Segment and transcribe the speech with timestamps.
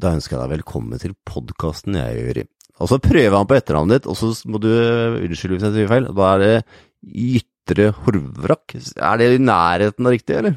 [0.00, 2.46] Da ønsker jeg deg velkommen til podkasten jeg gjør i.
[2.80, 5.90] Og så prøver han på etternavnet ditt, og så må du unnskylde hvis jeg sier
[5.90, 6.06] feil.
[6.16, 6.52] Da er det
[7.36, 8.76] Ytre Horvrak.
[8.96, 10.56] Er det i nærheten av riktig, eller?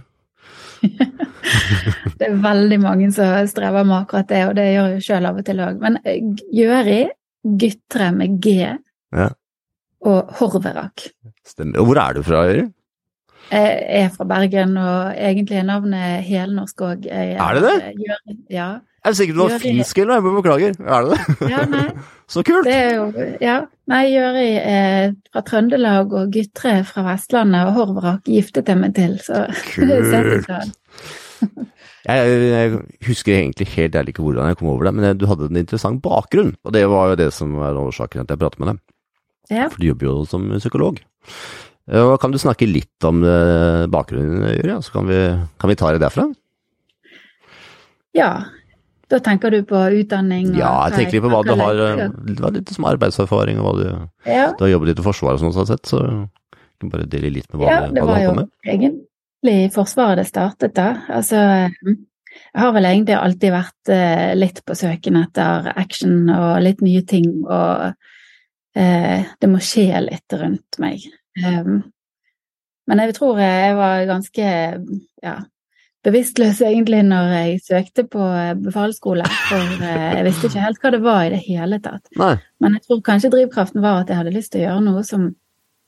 [2.20, 5.42] det er veldig mange som strever med akkurat det, og det gjør jeg sjøl av
[5.42, 5.84] og til òg.
[5.84, 6.00] Men
[6.56, 7.02] Gjøri,
[7.64, 8.56] Gytre med G,
[9.14, 9.28] Ja,
[10.08, 11.10] og Horverak.
[11.48, 11.80] stemmer.
[11.84, 12.64] Og hvor er du fra, Gjøri?
[13.52, 17.08] Jeg er fra Bergen, og egentlig er navnet helnorsk òg.
[17.12, 17.78] Er det det?
[18.00, 18.72] Gjøri, ja.
[19.04, 20.20] Er sikker på at du var finsk, eller?
[20.20, 20.76] Jeg beklager.
[20.80, 21.50] Er det det?
[21.52, 21.88] ja, nei.
[22.34, 22.68] Så kult!
[22.68, 23.08] Det jo
[23.44, 23.58] Ja.
[23.92, 29.18] Nei, Jøri er fra Trøndelag, og Gytre fra Vestlandet, og Horvrak giftet jeg meg til,
[29.20, 30.72] så Kult.
[32.04, 32.72] Jeg, jeg
[33.08, 36.02] husker egentlig helt ærlig ikke hvordan jeg kom over det, men du hadde en interessant
[36.04, 38.82] bakgrunn, og det var jo det som var årsaken til at jeg pratet med deg.
[39.56, 39.68] Ja.
[39.72, 41.00] For du jobber jo som psykolog.
[41.96, 44.76] Og Kan du snakke litt om eh, bakgrunnen, Jøri?
[44.84, 45.22] Så kan vi,
[45.64, 46.28] kan vi ta det derfra?
[48.20, 48.34] ja.
[49.10, 50.54] Da tenker du på utdanning?
[50.58, 52.10] Ja, jeg tenker litt på hva du har Det eh.
[52.38, 54.46] Du har litt som arbeidserfaring, og hva du, Ja.
[54.58, 57.30] du har jobbet litt i Forsvaret og sånn, sånn sett, så du kan bare dele
[57.34, 58.50] litt med hva, Ja, du- det hva du var har jo på med.
[58.66, 60.88] egentlig i Forsvaret det startet, da.
[61.10, 61.36] Altså,
[61.84, 67.02] jeg har vel egentlig alltid vært eh, litt på søken etter action og litt nye
[67.06, 67.94] ting, og
[68.76, 71.00] eh, det må skje litt rundt meg.
[71.46, 71.84] Um,
[72.88, 74.48] men jeg tror jeg var ganske
[75.24, 75.36] ja,
[76.04, 80.92] bevisstløs egentlig når jeg søkte på eh, befalsskole, for eh, jeg visste ikke helt hva
[80.96, 82.04] det var i det hele tatt.
[82.20, 85.04] Nei, Men jeg tror kanskje drivkraften var at jeg hadde lyst til å gjøre noe
[85.08, 85.30] som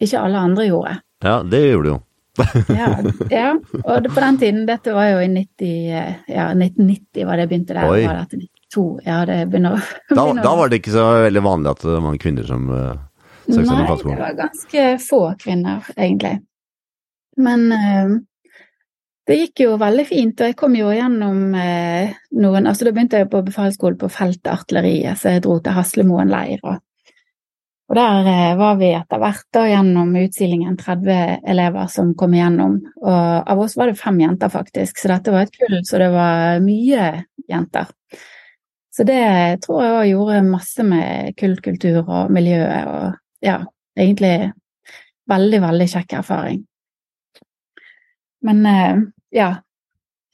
[0.01, 0.99] ikke alle andre gjorde.
[1.23, 2.01] ja, det gjorde du jo.
[2.75, 2.89] Ja,
[3.31, 3.51] ja.
[3.83, 7.45] og det, på den tiden, dette var jo i 90, eh, ja, 1990 var det
[7.45, 7.91] jeg begynte der.
[7.91, 8.01] Oi.
[8.03, 8.39] Var det
[8.75, 8.85] 92?
[9.05, 9.77] Ja, det begynner
[10.09, 12.79] Da, begynner da var det ikke så veldig vanlig at det var kvinner som uh,
[13.45, 16.33] søkte seg Nei, det var ganske få kvinner, egentlig.
[17.35, 18.15] Men eh,
[19.25, 23.21] det gikk jo veldig fint, og jeg kom jo gjennom eh, noen Altså, da begynte
[23.23, 26.61] jeg på befalsskolen på feltartilleriet, så jeg dro til Haslemoen leir.
[26.61, 26.77] Og,
[27.89, 32.77] og der eh, var vi etter hvert da gjennom utsilingen 30 elever som kom igjennom.
[33.01, 36.11] Og av oss var det fem jenter, faktisk, så dette var et kull, så det
[36.13, 37.09] var mye
[37.49, 37.89] jenter.
[38.93, 39.23] Så det
[39.65, 43.57] tror jeg òg gjorde masse med kullkultur og miljøet, og ja,
[43.97, 44.53] egentlig
[45.33, 46.61] veldig, veldig kjekk erfaring.
[48.45, 49.05] Men eh,
[49.35, 49.49] ja,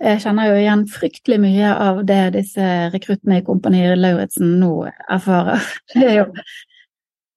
[0.01, 5.61] jeg kjenner jo igjen fryktelig mye av det disse rekruttene i Kompani Lauritzen nå erfarer.
[5.93, 6.27] Det er jo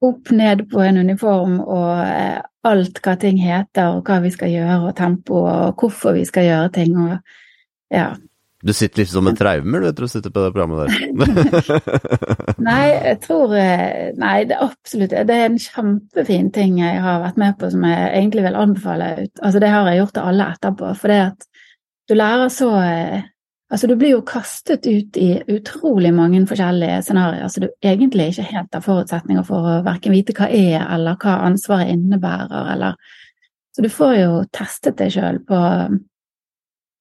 [0.04, 4.52] opp ned på en uniform og eh, alt hva ting heter, og hva vi skal
[4.52, 7.18] gjøre, og tempo, og hvorfor vi skal gjøre ting, og
[7.92, 8.14] ja.
[8.64, 11.82] Du sitter litt som en traumer du etter å sitte på det programmet der.
[12.68, 17.20] Nei, jeg tror eh, Nei, det er absolutt Det er en kjempefin ting jeg har
[17.26, 19.34] vært med på som jeg egentlig vil anbefale ut.
[19.42, 21.48] Altså, det har jeg gjort til alle etterpå, for det at
[22.08, 23.22] du lærer så eh,
[23.72, 28.44] Altså, du blir jo kastet ut i utrolig mange forskjellige scenarioer som du egentlig ikke
[28.46, 32.94] helt har forutsetninger for å verken vite hva er, eller hva ansvaret innebærer, eller
[33.74, 35.58] Så du får jo testet deg sjøl på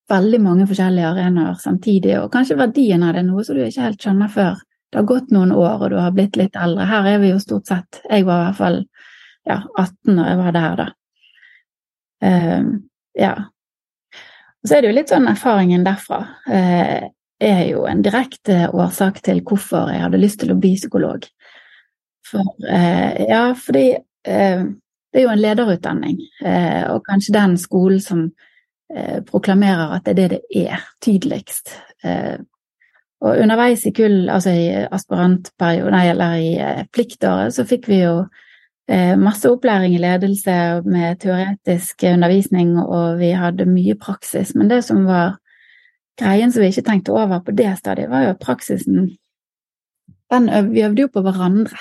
[0.09, 3.85] veldig mange forskjellige arenaer samtidig, og kanskje verdien av det er noe som du ikke
[3.85, 4.55] helt skjønner før
[4.93, 6.85] det har gått noen år, og du har blitt litt eldre.
[6.85, 8.83] Her er vi jo stort sett Jeg var i hvert fall
[9.45, 10.89] ja, 18 når jeg var der, da.
[12.23, 12.67] Um,
[13.17, 13.33] ja.
[14.63, 17.09] Og så er det jo litt sånn erfaringen derfra eh,
[17.43, 21.27] er jo en direkte årsak til hvorfor jeg hadde lyst til å bli psykolog.
[22.23, 27.99] For eh, ja, fordi eh, det er jo en lederutdanning, eh, og kanskje den skolen
[28.01, 28.23] som
[28.93, 31.75] eh, proklamerer at det er det det er, tydeligst.
[32.07, 32.39] Eh,
[33.23, 38.15] og underveis i kull, altså i aspirantperioden, eller i pliktåret, så fikk vi jo
[39.17, 44.51] masse opplæring i ledelse med teoretisk undervisning, og vi hadde mye praksis.
[44.59, 45.37] Men det som var
[46.19, 49.13] greien som vi ikke tenkte over på det stadiet, var jo praksisen
[50.33, 51.77] øv- Vi øvde jo på hverandre.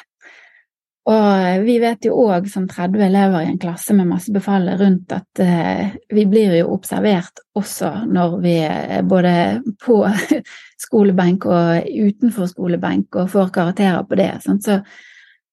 [1.10, 4.76] Og eh, vi vet jo òg, som 30 elever i en klasse med masse befale
[4.78, 10.04] rundt, at eh, vi blir jo observert også når vi er både på
[10.84, 14.30] skolebenk og utenfor skolebenk og får karakterer på det.
[14.44, 14.64] Sant?
[14.64, 14.78] Så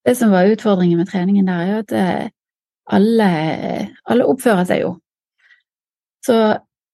[0.06, 2.26] det som var utfordringen med treningen der, er jo at eh,
[2.90, 3.30] alle,
[4.04, 4.94] alle oppfører seg jo.
[6.24, 6.36] Så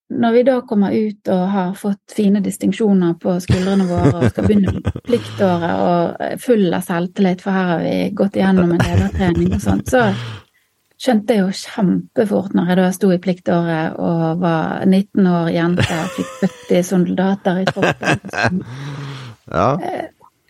[0.09, 4.47] når vi da kommer ut og har fått fine distinksjoner på skuldrene våre og skal
[4.47, 8.85] begynne på pliktåret og er full av selvtillit, for her har vi gått igjennom en
[8.85, 10.05] ledertrening og sånt, så
[10.97, 16.01] skjønte jeg jo kjempefort når jeg da sto i pliktåret og var 19 år jente,
[16.15, 16.33] fikk
[16.71, 18.63] 70 soldater i troppen.
[19.47, 19.77] Ja.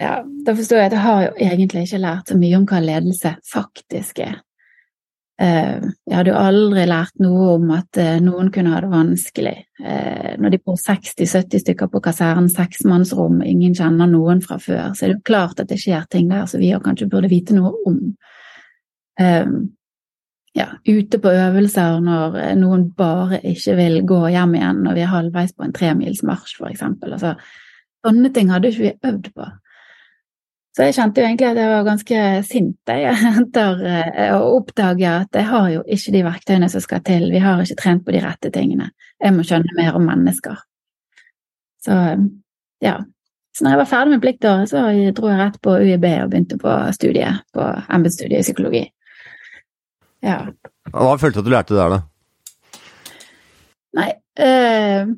[0.01, 2.83] Ja, da forstår jeg at jeg har jo egentlig ikke lært så mye om hva
[2.85, 4.43] ledelse faktisk er.
[5.37, 9.57] Eh, jeg hadde jo aldri lært noe om at eh, noen kunne ha det vanskelig.
[9.85, 15.05] Eh, når de bor 60-70 stykker på kasernen, seksmannsrom, ingen kjenner noen fra før, så
[15.05, 17.75] er det jo klart at det skjer ting der som vi kanskje burde vite noe
[17.89, 18.01] om.
[20.57, 25.13] Ja, ute på øvelser når noen bare ikke vil gå hjem igjen når vi er
[25.13, 27.13] halvveis på en tremilsmarsj, for eksempel.
[27.17, 27.35] Altså,
[28.05, 29.49] sånne ting hadde ikke vi øvd på.
[30.77, 35.39] Så jeg kjente jo egentlig at jeg var ganske sint etter eh, å oppdage at
[35.39, 38.21] jeg har jo ikke de verktøyene som skal til, vi har ikke trent på de
[38.21, 38.91] rette tingene.
[39.25, 40.61] Jeg må skjønne mer om mennesker.
[41.81, 41.97] Så
[42.85, 42.99] ja.
[43.57, 44.83] Så når jeg var ferdig med pliktåret, så
[45.17, 48.83] dro jeg rett på UiB og begynte på studiet, på embetsstudiet i psykologi.
[50.27, 50.43] Ja.
[50.93, 52.83] Hva følte du at du lærte der, da?
[53.97, 54.11] Nei,
[54.45, 55.09] eh,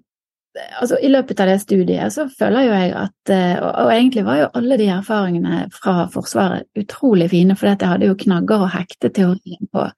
[0.81, 4.41] altså, I løpet av det studiet så føler jo jeg at eh, og, egentlig var
[4.43, 9.13] jo alle de erfaringene fra Forsvaret utrolig fine, for jeg hadde jo knagger å hekte
[9.15, 9.89] teorien på.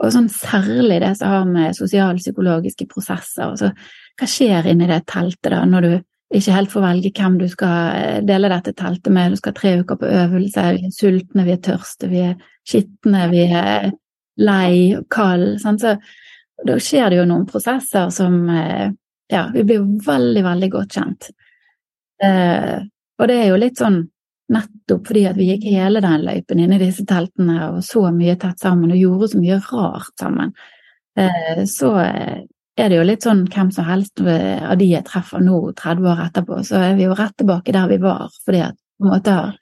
[0.00, 3.50] Og sånn særlig det som har med sosialpsykologiske prosesser.
[3.50, 3.72] Altså,
[4.16, 5.92] hva skjer inni det teltet da, når du
[6.38, 9.34] ikke helt får velge hvem du skal eh, dele dette teltet med?
[9.34, 12.36] Du skal tre uker på øvelse, vi er sultne, vi er tørste, vi er
[12.68, 13.90] skitne, vi er
[14.40, 15.58] lei og kald.
[15.62, 15.80] Sånn.
[15.82, 15.96] Så
[16.66, 18.92] da skjer det jo noen prosesser som eh,
[19.30, 21.30] ja, vi blir jo veldig, veldig godt kjent.
[22.22, 22.78] Eh,
[23.20, 24.02] og det er jo litt sånn
[24.50, 28.34] nettopp fordi at vi gikk hele den løypen inn i disse teltene og så mye
[28.40, 30.54] tett sammen og gjorde så mye rart sammen,
[31.18, 35.60] eh, så er det jo litt sånn hvem som helst av de jeg treffer nå
[35.78, 39.06] 30 år etterpå, så er vi jo rett tilbake der vi var, fordi at på
[39.06, 39.54] en måte har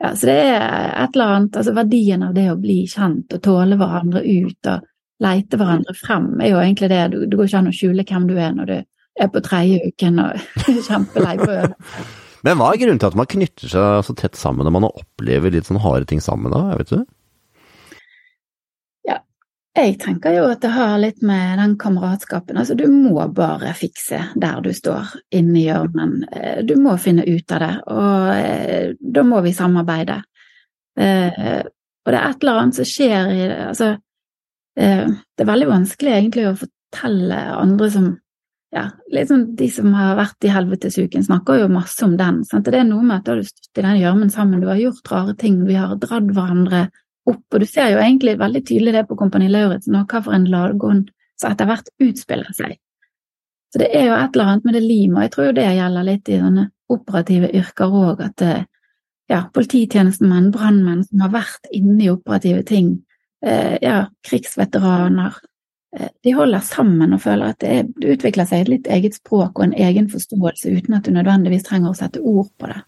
[0.00, 3.42] ja, Så det er et eller annet, altså verdien av det å bli kjent og
[3.44, 4.86] tåle hverandre ut og
[5.20, 7.02] leite hverandre frem, er jo egentlig det.
[7.12, 8.78] Du, det går ikke an å skjule hvem du er når du
[9.20, 10.50] er på tredje uken og
[10.88, 11.78] kjempelei på øret.
[12.46, 15.52] Men hva er grunnen til at man knytter seg så tett sammen når man opplever
[15.52, 17.02] litt sånn harde ting sammen da, vet du?
[19.08, 19.18] Ja,
[19.76, 24.22] jeg tenker jo at det har litt med den kameratskapen Altså, du må bare fikse
[24.40, 26.22] der du står inni hjørnen.
[26.32, 30.22] Eh, du må finne ut av det, og eh, da må vi samarbeide.
[31.00, 31.60] Eh,
[32.00, 33.96] og det er et eller annet som skjer i det, altså
[34.80, 38.06] Det er veldig vanskelig egentlig å fortelle andre som
[38.70, 42.44] ja, liksom de som har vært i helvetesuken, snakker jo masse om den.
[42.46, 42.68] Sant?
[42.70, 44.78] Det er noe med at da har du stått i den gjørmen sammen, du har
[44.78, 46.84] gjort rare ting, vi har dratt hverandre
[47.28, 51.10] opp, og du ser jo egentlig veldig tydelig det på Kompani Lauritzen og hvilken lagånd
[51.40, 52.78] som etter hvert utspiller seg.
[53.70, 55.66] Så det er jo et eller annet med det limet, og jeg tror jo det
[55.66, 58.46] gjelder litt i sånne operative yrker òg, at
[59.30, 62.96] ja, polititjenestemenn, brannmenn som har vært inne i operative ting,
[63.46, 65.49] eh, ja, krigsveteraner, Eh,
[65.98, 69.64] de holder sammen og føler at det, det, utvikler seg et litt eget språk og
[69.64, 72.78] en egen forståelse, uten at du nødvendigvis trenger å sette ord på det.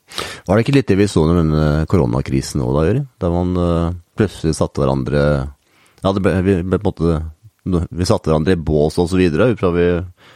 [0.46, 3.04] Var det ikke litt det vi så under denne koronakrisen òg, da, Jøri?
[3.22, 5.22] Da man uh, plutselig satte hverandre
[6.02, 9.19] Ja, det ble, vi, ble på en måte Vi satte hverandre i bås og så
[9.19, 9.88] videre, ut fra vi,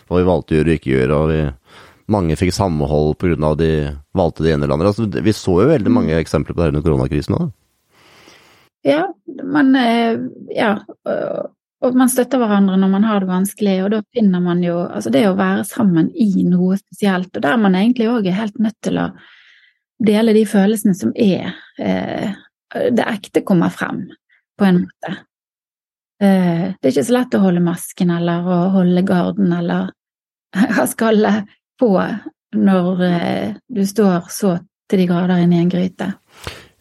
[0.08, 1.20] hva vi valgte å gjøre og ikke gjøre.
[1.20, 1.40] og vi,
[2.14, 3.70] Mange fikk samhold av de
[4.14, 4.90] valgte det ene eller andre.
[4.90, 7.50] Altså, vi så jo veldig mange eksempler på det under koronakrisen òg.
[8.86, 9.02] Ja,
[9.42, 10.18] men eh,
[10.54, 10.76] ja
[11.84, 15.12] og man støtter hverandre når man har det vanskelig, og da finner man jo Altså
[15.12, 18.78] det å være sammen i noe spesielt, og der man egentlig òg er helt nødt
[18.84, 19.10] til å
[20.06, 22.32] dele de følelsene som er eh,
[22.92, 24.06] Det ekte kommer frem,
[24.58, 25.12] på en måte.
[26.20, 29.92] Eh, det er ikke så lett å holde masken eller å holde garden eller
[30.78, 31.92] ha skallet på
[32.56, 34.56] når eh, du står så
[34.90, 36.10] til de grader inne i en gryte.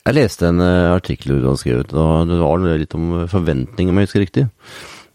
[0.06, 3.98] Jeg leste en uh, artikkel du har skrevet, og det var litt om forventning, om
[3.98, 4.44] jeg husker riktig.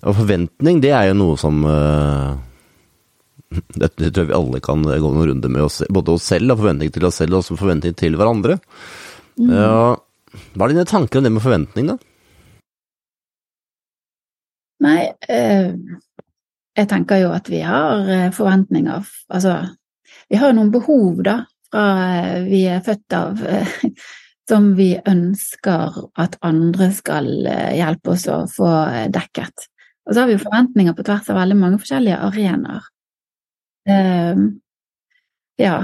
[0.03, 2.35] Og forventning, det er jo noe som uh,
[3.79, 6.57] det, det, tror jeg vi alle kan gå noen runder med, oss, både oss selv
[6.57, 8.59] og forventning til oss selv, og også forventning til hverandre.
[9.39, 9.55] Mm.
[9.55, 11.99] Uh, hva er dine tanker om det med forventning, da?
[14.81, 19.59] Nei, jeg tenker jo at vi har forventninger Altså,
[20.31, 21.83] vi har noen behov, da, fra
[22.47, 23.43] vi er født av
[24.51, 29.69] som vi ønsker at andre skal eh, hjelpe oss å få eh, dekket.
[30.07, 32.89] Og så har vi jo forventninger på tvers av veldig mange forskjellige arenaer.
[33.89, 34.41] Uh,
[35.61, 35.77] ja.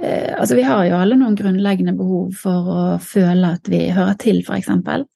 [0.00, 4.14] Uh, altså, vi har jo alle noen grunnleggende behov for å føle at vi hører
[4.22, 5.06] til, for eksempel.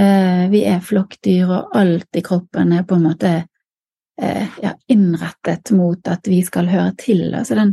[0.00, 3.38] Uh, vi er flokkdyr, og alt i kroppen er på en måte
[4.22, 7.24] ja, innrettet mot at vi skal høre til.
[7.34, 7.72] Altså den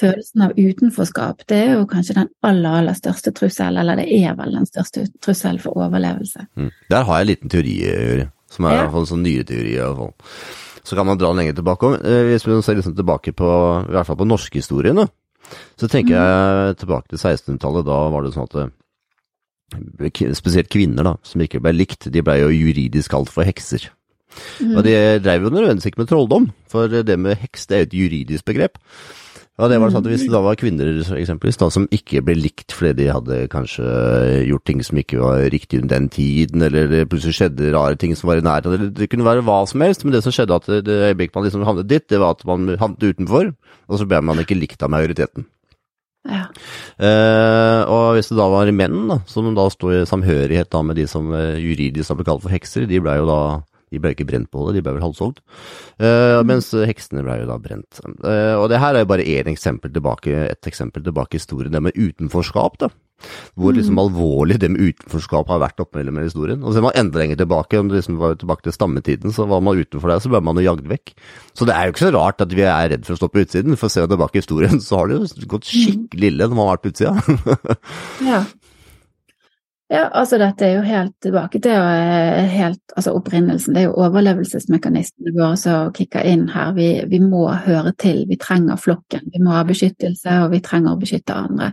[0.00, 4.34] følelsen av utenforskap, det er jo kanskje den aller, aller største trusselen, eller det er
[4.38, 6.46] vel den største trusselen for overlevelse.
[6.56, 6.72] Mm.
[6.90, 8.80] Der har jeg en liten teori, Juri, som er ja.
[8.80, 9.76] i hvert fall en sånn nyere teori.
[9.76, 10.42] i hvert fall.
[10.90, 11.94] Så kan man dra den lenger tilbake.
[12.00, 13.54] Eh, hvis vi ser liksom tilbake på,
[13.84, 15.04] i hvert fall på norskhistorien,
[15.78, 16.20] så tenker mm.
[16.20, 17.88] jeg tilbake til 1600-tallet.
[17.88, 22.52] Da var det sånn at spesielt kvinner, da, som ikke ble likt, de ble jo
[22.54, 23.90] juridisk kalt for hekser.
[24.60, 24.76] Mm.
[24.76, 27.88] Og de drev jo nødvendigvis ikke med trolldom, for det med heks det er jo
[27.88, 28.78] et juridisk begrep.
[29.60, 30.88] Og det var sånn at Hvis det da var kvinner
[31.18, 33.84] eksempelvis, da, som ikke ble likt fordi de hadde kanskje
[34.48, 38.16] gjort ting som ikke var riktig under den tiden, eller det plutselig skjedde rare ting
[38.16, 40.56] som var i nærheten, eller det kunne være hva som helst, men det som skjedde
[40.56, 43.52] at det øyeblikket man liksom havnet dit, det var at man havnet utenfor,
[43.90, 45.48] og så ble man ikke likt av majoriteten.
[46.28, 46.44] Ja.
[47.00, 51.00] Eh, og hvis det da var menn da, som da sto i samhørighet da med
[51.00, 53.40] de som juridisk har ble kalt for hekser, de ble jo da
[53.90, 55.42] de ble ikke brent på det, de ble vel halshogd.
[56.00, 58.02] Uh, mens heksene ble jo da brent.
[58.22, 61.74] Uh, og det her er jo bare én eksempel tilbake, et eksempel tilbake i historien,
[61.74, 62.92] det med utenforskap, da.
[63.58, 66.62] Hvor liksom alvorlig det med utenforskap har vært oppe mellom historien.
[66.64, 69.44] Og så er man enda lenger tilbake, om det liksom var tilbake til stammetiden, så
[69.50, 71.12] var man utenfor der, så ble man jo jagd vekk.
[71.52, 73.44] Så det er jo ikke så rart at vi er redd for å stå på
[73.44, 76.56] utsiden, for ser vi tilbake i historien, så har det jo gått skikkelig ille når
[76.56, 77.76] man har vært på utsida.
[78.30, 78.44] ja.
[79.90, 83.74] Ja, altså dette er jo helt tilbake til eh, helt, altså opprinnelsen.
[83.74, 86.70] Det er jo overlevelsesmekanismene våre som kicker inn her.
[86.76, 89.26] Vi, vi, må høre til, vi trenger flokken.
[89.34, 91.72] Vi må ha beskyttelse, og vi trenger å beskytte andre.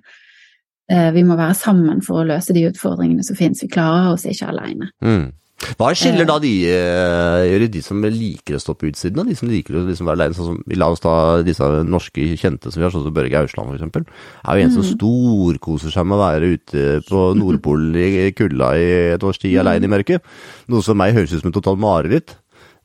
[0.89, 3.61] Eh, vi må være sammen for å løse de utfordringene som finnes.
[3.61, 4.89] Vi klarer oss ikke alene.
[5.05, 5.27] Mm.
[5.57, 9.49] Hva skiller da de, uh, de som liker å stå på utsiden, og de som
[9.49, 10.37] liker å liksom være alene?
[10.37, 11.13] Sånn som, la oss ta
[11.45, 14.19] disse norske kjente som vi har, sånn som Børge Ausland f.eks.
[14.45, 14.91] Er jo en som mm.
[14.91, 19.61] storkoser seg med å være ute på Nordpolen i kulda i et års tid mm.
[19.63, 20.35] alene i mørket.
[20.69, 22.37] Noe som meg høres ut som et totalt mareritt.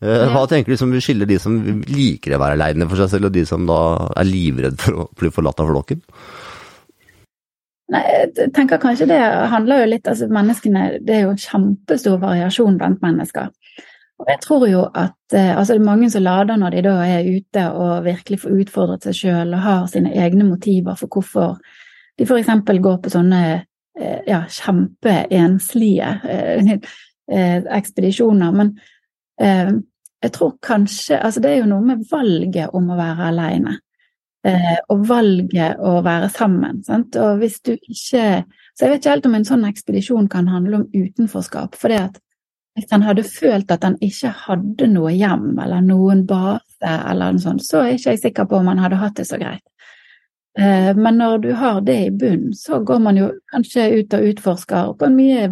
[0.03, 1.61] Uh, hva tenker du som skiller de som
[1.93, 3.83] liker å være aleine for seg selv, og de som da
[4.17, 6.01] er livredd for å bli forlatt av flokken?
[7.93, 9.21] Nei, jeg tenker kanskje det
[9.53, 13.51] handler jo litt altså menneskene, Det er jo kjempestor variasjon blant mennesker.
[14.23, 16.95] Og jeg tror jo at eh, altså det er mange som lader når de da
[17.05, 21.57] er ute og virkelig får utfordret seg sjøl og har sine egne motiver for hvorfor
[22.21, 22.53] de f.eks.
[22.85, 23.43] går på sånne
[23.99, 26.13] eh, ja, kjempeenslige
[26.79, 28.53] eh, ekspedisjoner.
[28.53, 28.77] Men
[29.43, 33.73] jeg tror kanskje Altså det er jo noe med valget om å være aleine
[34.49, 36.83] eh, og valget å være sammen.
[36.87, 37.17] Sant?
[37.17, 40.79] Og hvis du ikke Så jeg vet ikke helt om en sånn ekspedisjon kan handle
[40.79, 41.75] om utenforskap.
[41.77, 47.35] For hvis han hadde følt at han ikke hadde noe hjem eller noen base eller
[47.37, 49.61] noe sånt, så er ikke jeg sikker på om han hadde hatt det så greit.
[50.59, 54.27] Eh, men når du har det i bunnen, så går man jo kanskje ut og
[54.33, 55.45] utforsker på en mye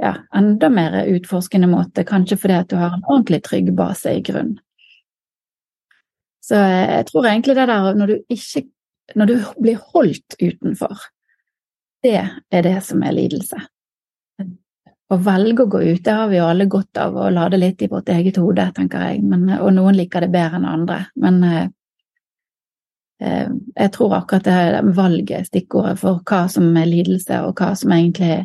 [0.00, 4.22] ja, enda mer utforskende måte, kanskje fordi at du har en ordentlig trygg base i
[4.24, 4.58] grunnen.
[6.50, 8.66] Så jeg tror egentlig det der når du ikke
[9.18, 11.00] Når du blir holdt utenfor,
[12.02, 12.20] det
[12.54, 13.58] er det som er lidelse.
[15.10, 17.82] Å velge å gå ut, det har vi jo alle godt av, å lade litt
[17.82, 19.24] i vårt eget hode, tenker jeg.
[19.26, 21.00] Men, og noen liker det bedre enn andre.
[21.18, 21.66] Men eh,
[23.26, 23.50] eh
[23.82, 27.98] jeg tror akkurat det er valget, stikkordet for hva som er lidelse, og hva som
[27.98, 28.44] egentlig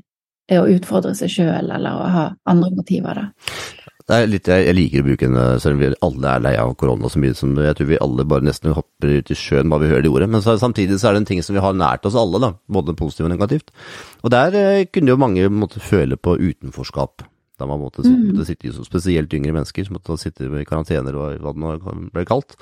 [0.50, 3.22] er å utfordre seg sjøl, eller å ha andre motiver.
[3.22, 3.85] da.
[4.06, 6.42] Det er litt, jeg, jeg liker å bruke den, eh, selv om vi alle er
[6.46, 9.38] lei av korona så mye som jeg tror vi alle bare nesten hopper ut i
[9.40, 10.28] sjøen bare vi hører de ordet.
[10.30, 12.52] Men så, samtidig så er det en ting som vi har nært oss alle, da,
[12.70, 13.74] både positivt og negativt.
[14.22, 17.26] Og der eh, kunne jo mange måtte føle på utenforskap.
[17.56, 18.30] Da man måtte, mm.
[18.30, 22.26] måtte sitte, Spesielt yngre mennesker som måtte sitte i karantener og hva det nå ble
[22.28, 22.58] kalt.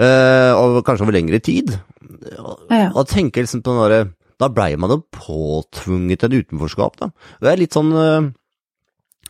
[0.00, 1.74] Eh, og kanskje over lengre tid.
[2.40, 2.88] Og, ja.
[2.88, 4.00] og tenke liksom på den derre
[4.40, 7.10] Da blei man jo påtvunget en utenforskap, da.
[7.44, 8.30] Det er litt sånn eh,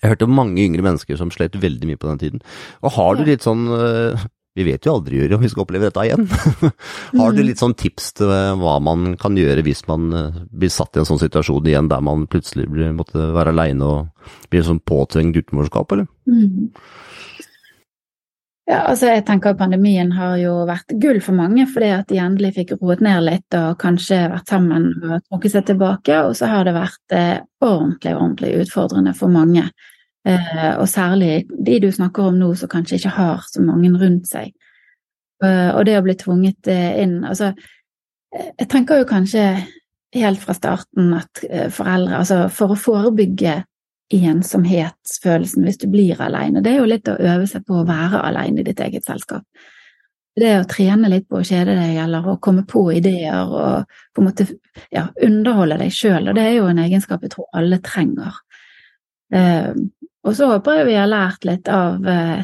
[0.01, 2.45] jeg hørte mange yngre mennesker som slet veldig mye på den tiden.
[2.85, 4.29] Og har du litt sånn eh,
[4.59, 6.25] Vi vet jo aldri, Juri, om vi skal oppleve dette igjen.
[7.21, 7.47] har du mm.
[7.47, 11.03] litt sånn tips til eh, hva man kan gjøre hvis man eh, blir satt i
[11.03, 15.39] en sånn situasjon igjen der man plutselig blir, måtte være aleine og blir sånn påtvingt
[15.39, 16.11] utenforskap, eller?
[16.31, 16.73] Mm.
[18.71, 22.53] Ja, altså jeg tenker Pandemien har jo vært gull for mange, fordi at de endelig
[22.55, 26.19] fikk roet ned litt og kanskje vært sammen og trukket seg tilbake.
[26.29, 29.65] Og så har det vært eh, ordentlig, ordentlig utfordrende for mange.
[30.23, 34.31] Eh, og særlig de du snakker om nå som kanskje ikke har så mange rundt
[34.31, 34.55] seg.
[35.43, 37.51] Eh, og det å bli tvunget inn Altså,
[38.31, 39.49] jeg tenker jo kanskje
[40.15, 41.43] helt fra starten at
[41.75, 43.65] foreldre Altså for å forebygge
[44.11, 46.63] ensomhetsfølelsen hvis du blir alene.
[46.65, 49.45] Det er jo litt å øve seg på å være alene i ditt eget selskap.
[50.41, 54.23] Det å trene litt på å kjede deg, eller å komme på ideer og på
[54.23, 54.47] en måte
[54.95, 58.39] ja, underholde deg sjøl, og det er jo en egenskap jeg tror alle trenger.
[59.35, 59.75] Eh,
[60.27, 62.43] og så håper jeg vi har lært litt av eh,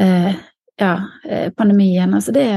[0.00, 0.36] eh,
[0.80, 0.92] ja,
[1.24, 2.14] eh, pandemien.
[2.14, 2.48] Altså det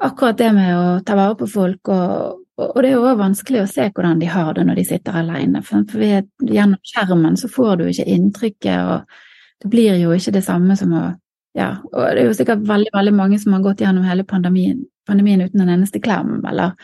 [0.00, 3.70] akkurat det med å ta vare på folk og, og det er jo vanskelig å
[3.70, 5.62] se hvordan de har det når de sitter alene.
[5.66, 10.46] For ved, gjennom skjermen så får du ikke inntrykket, og det blir jo ikke det
[10.46, 11.08] samme som å
[11.50, 14.84] Ja, og det er jo sikkert veldig, veldig mange som har gått gjennom hele pandemien,
[15.02, 16.76] pandemien uten en eneste klem, eller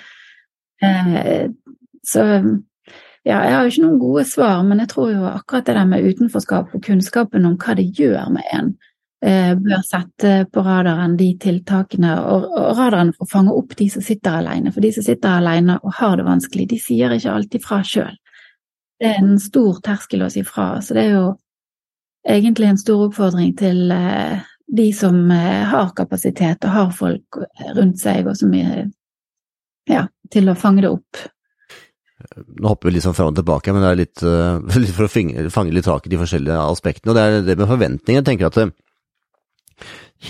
[0.83, 1.47] eh,
[2.03, 2.25] Så
[3.27, 5.87] ja, jeg har jo ikke noen gode svar, men jeg tror jo akkurat det der
[5.87, 8.75] med utenforskap og kunnskapen om hva det gjør med en,
[9.25, 14.39] bør sette på radaren de tiltakene, og, radaren for å fange opp de som sitter
[14.43, 14.73] alene.
[14.75, 18.19] For de som sitter alene og har det vanskelig, de sier ikke alltid fra sjøl.
[19.01, 21.25] Det er en stor terskel å si fra, så det er jo
[22.29, 24.45] egentlig en stor oppfordring til eh,
[24.77, 27.41] de som eh, har kapasitet og har folk
[27.77, 28.87] rundt seg, og som er
[29.91, 31.27] ja, til å fange det opp.
[32.57, 34.25] Nå hopper vi litt sånn fram og tilbake, men det er litt,
[34.81, 37.13] litt for å fange, litt tak i de forskjellige aspektene.
[37.13, 38.23] Og det er det med forventninger.
[38.23, 38.59] Jeg tenker at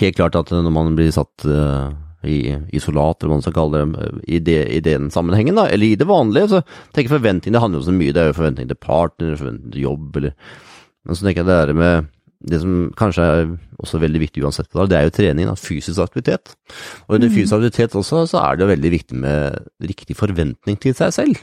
[0.01, 1.93] helt klart at når man blir satt uh,
[2.27, 2.41] i
[2.75, 5.99] isolat, eller hva man skal kalle det, i, det, i den sammenhengen, da, eller i
[5.99, 6.61] det vanlige, så
[6.91, 8.13] tenker jeg forventning, det handler jo så mye.
[8.15, 10.53] Det er jo forventning til partner, forventning til jobb, eller
[11.07, 12.13] Men så tenker jeg det er med
[12.47, 13.45] det som kanskje er
[13.81, 16.53] også veldig viktig uansett, det er jo trening, da, fysisk aktivitet.
[17.07, 20.93] Og under fysisk aktivitet også, så er det jo veldig viktig med riktig forventning til
[20.97, 21.41] seg selv.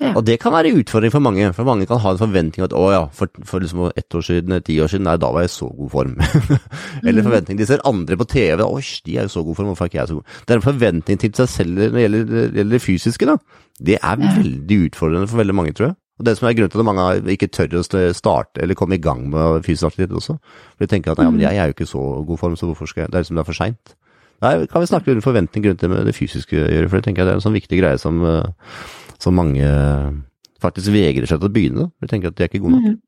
[0.00, 0.14] Ja.
[0.16, 2.72] Og det kan være en utfordring for mange, for mange kan ha en forventning at
[2.72, 5.50] å ja, for, for liksom ett år siden, ti år siden, nei, da var jeg
[5.50, 6.14] i så god form.
[7.06, 7.26] Eller mm.
[7.28, 7.58] forventning.
[7.60, 10.00] De ser andre på TV, oi, de er jo så god form, hvorfor er ikke
[10.00, 10.38] jeg så god?
[10.40, 13.36] Det er en forventning til seg selv når det gjelder, gjelder det fysiske, da.
[13.90, 15.98] Det er veldig utfordrende for veldig mange, tror jeg.
[16.20, 19.04] Og det som er grunnen til at mange ikke tør å starte eller komme i
[19.04, 20.36] gang med fysisk aktivitet også.
[20.74, 21.44] For de tenker at nei, men mm.
[21.46, 23.36] jeg er jo ikke i så god form, så hvorfor skal jeg Det er liksom
[23.40, 23.94] det er for seint.
[24.40, 27.08] Nei, kan vi snakke om forventning rundt det med det fysiske å gjøre, for det
[27.08, 28.20] tenker jeg det er en sånn viktig greie som
[29.20, 29.68] som mange
[30.60, 31.86] faktisk vegrer seg til å begynne.
[32.00, 32.90] De tenker at de er ikke gode nok.
[32.90, 32.98] Mm.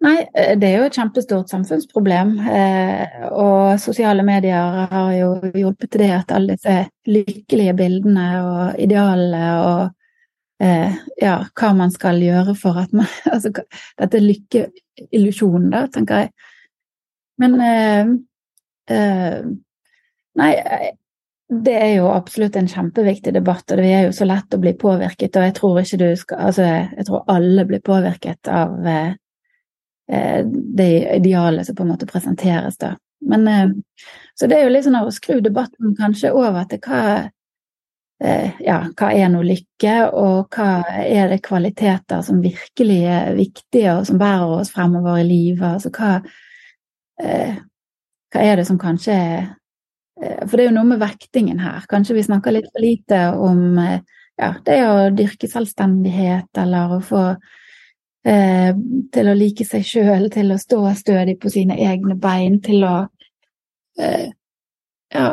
[0.00, 2.32] Nei, eh, det er jo et kjempestort samfunnsproblem.
[2.48, 6.76] Eh, og sosiale medier har jo hjulpet til det at alle disse
[7.08, 9.82] lykkelige bildene og idealene og
[10.64, 16.32] eh, ja, hva man skal gjøre for at man Altså dette lykkeillusjonen, da, tenker jeg.
[17.40, 17.60] Men
[20.40, 20.50] Nei,
[21.50, 24.70] det er jo absolutt en kjempeviktig debatt, og det er jo så lett å bli
[24.78, 25.34] påvirket.
[25.34, 29.10] Og jeg tror ikke du skal Altså, jeg tror alle blir påvirket av eh,
[30.12, 32.94] eh, det idealet som på en måte presenteres, da.
[33.26, 33.66] Men eh,
[34.38, 37.02] Så det er jo litt sånn å skru debatten kanskje over til hva
[38.22, 43.98] eh, Ja, hva er nå lykke, og hva er det kvaliteter som virkelig er viktige,
[43.98, 45.66] og som bærer oss fremover i livet?
[45.66, 46.20] Altså hva
[47.18, 47.58] eh,
[48.30, 49.56] Hva er det som kanskje er
[50.20, 51.84] for det er jo noe med vektingen her.
[51.88, 54.00] Kanskje vi snakker litt for lite om eh,
[54.40, 57.22] ja, det å dyrke selvstendighet, eller å få
[58.28, 58.72] eh,
[59.12, 62.96] til å like seg sjøl, til å stå stødig på sine egne bein, til å
[64.00, 64.28] eh,
[65.10, 65.26] ja,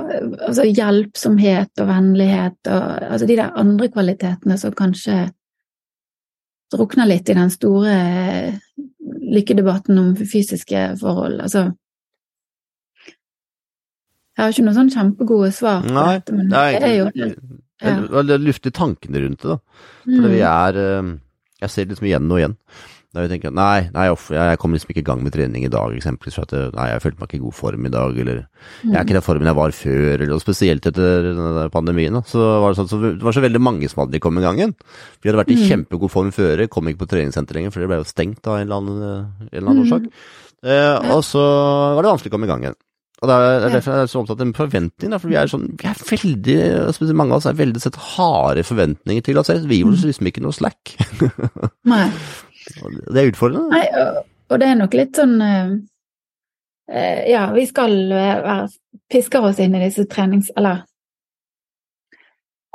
[0.48, 5.28] altså hjelpsomhet og vennlighet og altså de der andre kvalitetene som kanskje
[6.74, 7.94] drukner litt i den store
[9.28, 11.44] lykkedebatten om fysiske forhold.
[11.46, 11.68] Altså
[14.38, 17.08] jeg har ikke noen sånn kjempegode svar på Nei, dette, men det er jo.
[17.18, 17.32] Ja.
[17.82, 19.58] Jeg lufter tankene rundt det, da.
[20.06, 20.30] For mm.
[20.34, 21.10] vi er eh,
[21.62, 22.56] Jeg ser det liksom igjen og igjen.
[23.16, 25.94] Da vi tenker nei, nei jeg kom liksom ikke i gang med trening i dag,
[25.96, 28.42] eksempelvis, for at eh, nei, jeg følte meg ikke i god form i dag, eller
[28.44, 31.30] jeg er ikke i den formen jeg var før, eller og spesielt etter
[31.74, 32.18] pandemien.
[32.20, 34.46] Da, så var det sånn, så det var så veldig mange som aldri kom i
[34.46, 34.76] gang igjen.
[35.24, 35.64] Vi hadde vært i mm.
[35.72, 38.68] kjempegod form før, kom ikke på treningssenter lenger, for det ble jo stengt av en
[38.68, 39.08] eller annen,
[39.48, 39.88] en eller annen mm.
[39.88, 40.12] årsak.
[40.68, 41.48] Eh, og så
[41.98, 42.80] var det vanskelig å komme i gang igjen.
[43.18, 45.88] Og det er, derfor jeg er så opptatt av forventning, for vi er sånn, vi
[45.90, 46.58] er veldig,
[47.18, 49.66] mange av oss er veldig sett harde forventninger til oss selv.
[49.72, 50.10] Vi gir oss mm.
[50.12, 50.94] liksom ikke noe slack.
[51.94, 52.04] Nei.
[52.68, 53.72] Det er utfordrende.
[53.74, 54.20] Nei, og,
[54.52, 55.74] og det er nok litt sånn uh,
[57.32, 58.60] Ja, vi skal være
[59.10, 60.54] pisker oss inn i disse trenings...
[60.58, 60.86] Eller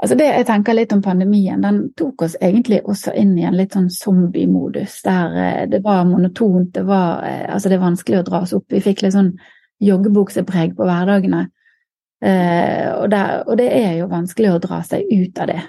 [0.02, 3.54] Altså det jeg tenker litt om pandemien, den tok oss egentlig også inn i en
[3.54, 8.26] litt sånn zombie-modus, der uh, det var monotont, det var Altså det er vanskelig å
[8.26, 8.66] dra oss opp.
[8.74, 9.36] Vi fikk litt sånn
[9.82, 11.46] joggebuksepreg på hverdagene.
[12.22, 15.62] Eh, og, det, og, det, er jo vanskelig å dra seg ut av det.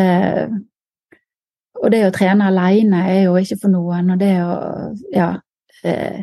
[0.00, 0.46] Eh,
[1.84, 4.54] og det å trene alene er jo ikke for noen, og det å
[5.12, 5.34] ja,
[5.84, 6.22] eh,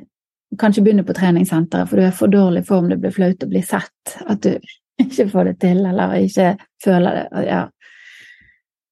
[0.59, 3.61] kanskje begynne på treningssenteret, for du er for dårlig form, det blir flaut å bli
[3.65, 4.55] sett, at du
[5.05, 7.45] ikke får det til, eller ikke føler det.
[7.45, 7.61] Ja.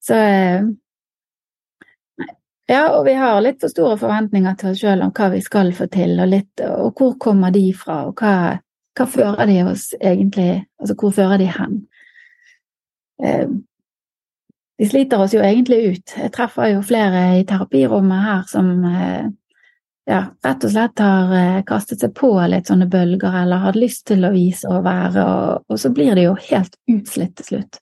[0.06, 0.70] Så eh,
[2.70, 5.72] ja, og vi har litt for store forventninger til oss sjøl om hva vi skal
[5.74, 8.60] få til, og, litt, og hvor kommer de fra, og hva,
[8.98, 11.82] hva, fører de oss egentlig Altså, hvor fører de hen?
[13.24, 13.50] Eh,
[14.80, 16.14] de sliter oss jo egentlig ut.
[16.16, 19.26] Jeg treffer jo flere i terapirommet her som eh,
[20.10, 24.06] ja, rett og slett har eh, kastet seg på litt sånne bølger, eller har lyst
[24.10, 27.82] til å vise og være, og, og så blir de jo helt utslitt til slutt.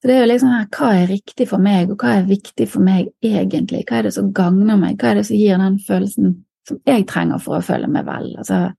[0.00, 2.66] Så det er jo liksom her, hva er riktig for meg, og hva er viktig
[2.72, 3.82] for meg egentlig?
[3.88, 4.94] Hva er det som gagner meg?
[4.96, 6.30] Hva er det som gir den følelsen
[6.68, 8.30] som jeg trenger for å føle meg vel?
[8.40, 8.70] Altså,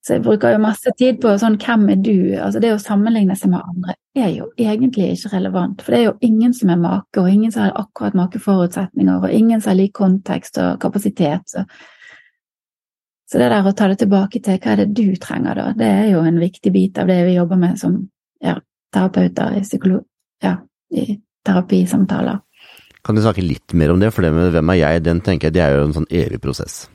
[0.00, 2.32] Så jeg bruker jo masse tid på sånn hvem er du?
[2.40, 5.82] Altså det å sammenligne seg med andre er jo egentlig ikke relevant.
[5.84, 9.18] For det er jo ingen som er make, og ingen som har akkurat make forutsetninger,
[9.20, 11.44] og ingen som har lik kontekst og kapasitet.
[11.52, 11.66] Så.
[13.28, 15.92] så det der å ta det tilbake til hva er det du trenger, da, det
[15.92, 18.00] er jo en viktig bit av det vi jobber med som
[18.40, 18.56] ja,
[18.94, 20.04] terapeuter i, psykolog,
[20.44, 20.56] ja,
[20.94, 22.40] i terapisamtaler.
[23.04, 24.10] Kan du snakke litt mer om det?
[24.14, 26.40] For det med hvem er jeg, den tenker jeg det er jo en sånn evig
[26.44, 26.86] prosess.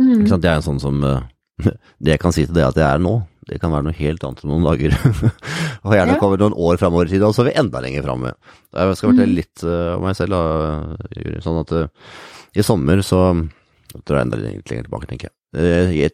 [0.00, 0.20] Mm.
[0.20, 0.44] Ikke sant?
[0.44, 1.24] Det er en sånn som uh,
[2.04, 3.14] Det jeg kan si til deg at jeg er nå,
[3.48, 4.96] det kan være noe helt annet om noen dager.
[5.86, 8.32] og gjerne kommer noen år framover i tid, og så er vi enda lenger framme.
[8.74, 9.38] Jeg skal fortelle mm.
[9.38, 10.40] litt uh, om meg selv.
[11.44, 12.10] Sånn at uh,
[12.56, 13.22] i sommer så
[14.02, 15.35] tror jeg enda lenger tilbake, tenker jeg.
[15.56, 16.12] Uh, jeg,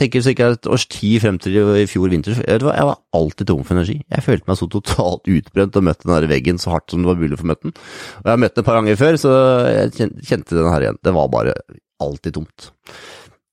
[0.00, 2.40] tenker sikkert et års tid frem til i fjor vinter.
[2.42, 4.00] Jeg var alltid tom for energi.
[4.10, 7.12] Jeg følte meg så totalt utbrent og møtte den der veggen så hardt som det
[7.12, 7.76] var mulig å få møtt den.
[7.76, 9.32] Og jeg har møtt den et par ganger før, så
[9.70, 10.98] jeg kjente den her igjen.
[11.04, 11.54] Det var bare
[12.02, 12.72] alltid tomt.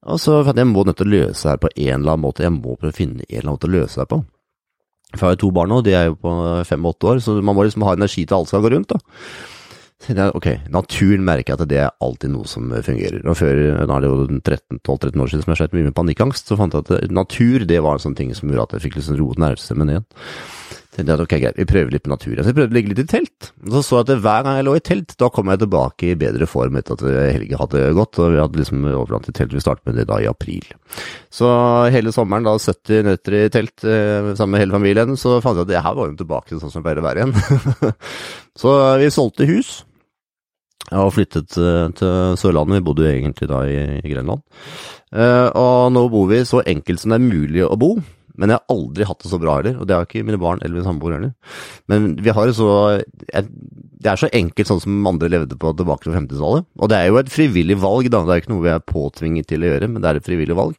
[0.10, 2.16] Og så fant jeg jeg må nødt til å løse det her på en eller
[2.16, 2.46] annen måte.
[2.46, 4.22] Jeg må prøve å finne en eller annen måte å løse det på.
[5.14, 6.34] For jeg har jo to barn nå, de er jo på
[6.70, 8.94] fem og åtte år, så man må liksom ha energi til alt skal gå rundt.
[8.94, 9.00] da.
[10.08, 13.20] Ok, naturen merker jeg at det er alltid noe som fungerer.
[13.28, 16.48] Og før, nå er det jo 12-13 år siden som jeg slet mye med panikkangst,
[16.48, 19.02] så fant jeg at natur det var en sånn ting som gjorde at jeg fikk
[19.02, 20.08] liksom roet nervestemmen igjen
[21.00, 22.44] tenkte jeg at ok, greit, vi prøver litt på naturen.
[22.44, 23.50] Så jeg prøvde å ligge litt i telt.
[23.72, 26.18] Så så jeg at hver gang jeg lå i telt, da kom jeg tilbake i
[26.20, 29.56] bedre form etter at Helge hadde gått, og vi hadde liksom overlatt i telt.
[29.56, 30.66] Vi startet med det da i april.
[31.34, 31.50] Så
[31.94, 35.68] hele sommeren, da 70 nøtter i telt eh, sammen med hele familien, så fant jeg
[35.68, 37.94] at det her var jo tilbake sånn som det pleier å være igjen.
[38.62, 39.80] så vi solgte hus.
[40.98, 44.42] Og flyttet eh, til Sørlandet, vi bodde jo egentlig da i, Grenland.
[45.10, 47.96] Uh, og nå bor vi så enkelt som det er mulig å bo.
[48.40, 50.62] Men jeg har aldri hatt det så bra heller, og det har ikke mine barn
[50.64, 51.34] eller min samboer heller.
[51.92, 52.70] Men vi har det så
[53.20, 56.70] Det er så enkelt sånn som andre levde på tilbake til 50-tallet.
[56.80, 58.24] Og det er jo et frivillig valg, da.
[58.24, 60.56] Det er ikke noe vi er påtvinget til å gjøre, men det er et frivillig
[60.56, 60.78] valg.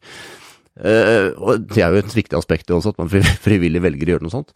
[0.81, 3.13] Uh, og det er jo et viktig aspekt også, at man
[3.47, 4.55] frivillig velger å gjøre noe sånt.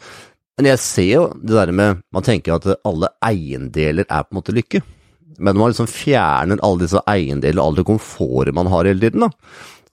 [0.56, 4.38] Men jeg ser jo det der med Man tenker at alle eiendeler er på en
[4.38, 4.80] måte lykke.
[5.38, 9.26] Men man liksom fjerner alle disse eiendeler og all det komfortet man har hele tiden,
[9.26, 9.30] da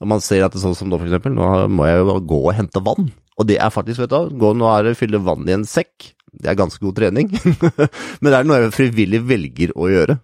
[0.02, 2.16] Og man ser at det er sånn som nå, for eksempel, nå må jeg jo
[2.32, 3.12] gå og hente vann.
[3.38, 6.12] Og det er faktisk, vet du, gå nå er det fylle vann i en sekk.
[6.32, 7.30] Det er ganske god trening.
[8.20, 10.18] men det er noe jeg frivillig velger å gjøre.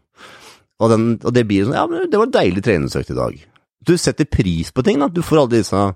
[0.79, 3.39] Og, den, og det blir sånn Ja, men det var en deilig treningsøkt i dag.
[3.87, 5.09] Du setter pris på ting, da.
[5.11, 5.87] Du får alle disse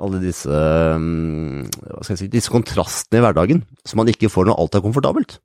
[0.00, 4.48] alle disse, mm, hva skal jeg si, disse kontrastene i hverdagen som man ikke får
[4.48, 5.36] når alt er komfortabelt.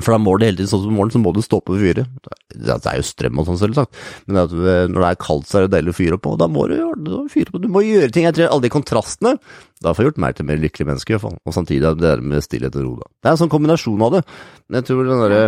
[0.00, 2.08] For da må det hele tiden sånn som morgenen, så må du stå på fyret.
[2.50, 5.66] Det er jo strøm og sånn, selvsagt, men at når det er kaldt, så er
[5.66, 7.62] det deilig å fyre på, og da må du gjøre fyre på.
[7.62, 8.26] Du må gjøre ting.
[8.26, 9.36] Jeg tror alle de kontrastene
[9.84, 11.38] da får jeg gjort meg til mer lykkelig menneske, i hvert fall.
[11.44, 13.10] Og samtidig det der med stillhet og ro, da.
[13.20, 14.22] Det er en sånn kombinasjon av det.
[14.66, 15.42] Men jeg tror den derre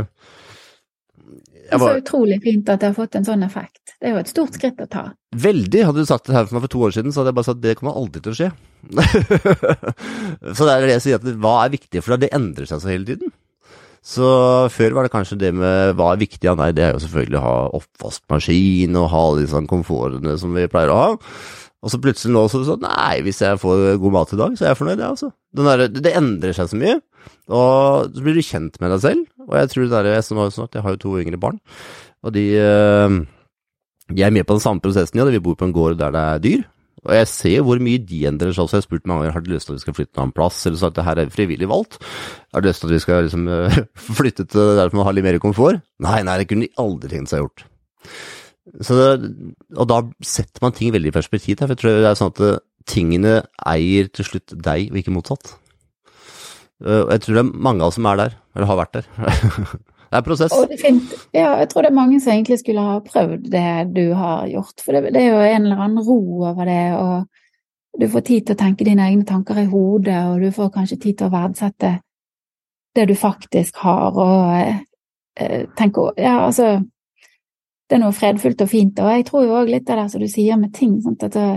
[1.67, 3.97] det er så utrolig fint at det har fått en sånn effekt.
[3.99, 5.03] Det er jo et stort skritt å ta.
[5.35, 5.81] Veldig.
[5.89, 7.49] Hadde du sagt det her for meg for to år siden, så hadde jeg bare
[7.49, 8.51] sagt at det kommer aldri til å skje.
[10.57, 12.29] så det er det jeg sier, at hva er viktig for deg?
[12.29, 13.35] Det endrer seg så hele tiden.
[14.07, 14.27] Så
[14.71, 17.39] før var det kanskje det med hva er viktig, ja nei, det er jo selvfølgelig
[17.41, 21.09] å ha oppvaskmaskin og ha alle disse komfortene som vi pleier å ha.
[21.83, 24.39] Og så plutselig nå så er det sånn nei, hvis jeg får god mat i
[24.39, 25.33] dag, så er jeg fornøyd, jeg, altså.
[25.59, 27.01] Der, det endrer seg så mye.
[27.51, 29.27] Og så blir du kjent med deg selv.
[29.47, 31.61] Og jeg tror det der, jeg, snart, jeg har jo to yngre barn,
[32.27, 33.19] og de, eh,
[34.11, 35.27] de er med på den samme prosessen, ja.
[35.31, 36.65] Vi bor på en gård der det er dyr.
[37.07, 38.77] Og jeg ser hvor mye de endrer seg også.
[38.77, 40.37] Jeg har spurt mange ganger har de lyst til at vi skal flytte en annen
[40.37, 41.99] plass, eller så at det her er frivillig valgt.
[42.55, 43.51] Har de lyst til at vi skal liksom,
[44.21, 45.83] flytte til der man har litt mer komfort?
[46.03, 47.67] Nei, nei, det kunne de aldri tenkt seg gjort.
[48.83, 51.61] Så og da setter man ting veldig i perspektiv.
[51.63, 52.59] For jeg tror det er sånn at eh,
[52.91, 55.55] tingene eier til slutt deg, og ikke motsatt.
[56.85, 58.99] Eh, og jeg tror det er mange av oss som er der, eller har vært
[58.99, 59.13] der.
[60.07, 60.53] Det er en prosess.
[61.33, 64.81] ja, jeg tror det er mange som egentlig skulle ha prøvd det du har gjort.
[64.85, 68.47] For det, det, er jo en eller annen ro over det, og du får tid
[68.47, 71.35] til å tenke dine egne tanker i hodet, og du får kanskje tid til å
[71.35, 71.97] verdsette
[72.97, 74.53] det du faktisk har, og
[75.41, 76.81] eh, tenke Ja, altså
[77.87, 80.23] Det er noe fredfullt og fint, og jeg tror jo òg litt av det som
[80.23, 81.51] du sier med ting, sånn at det,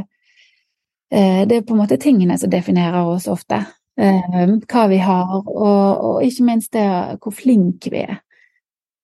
[1.10, 3.64] eh, det er på en måte tingene som definerer oss ofte.
[3.98, 6.86] Eh, hva vi har, og, og, ikke minst det
[7.24, 8.20] hvor flinke vi er.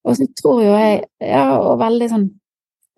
[0.05, 2.25] Og så tror jo jeg, ja, og veldig sånn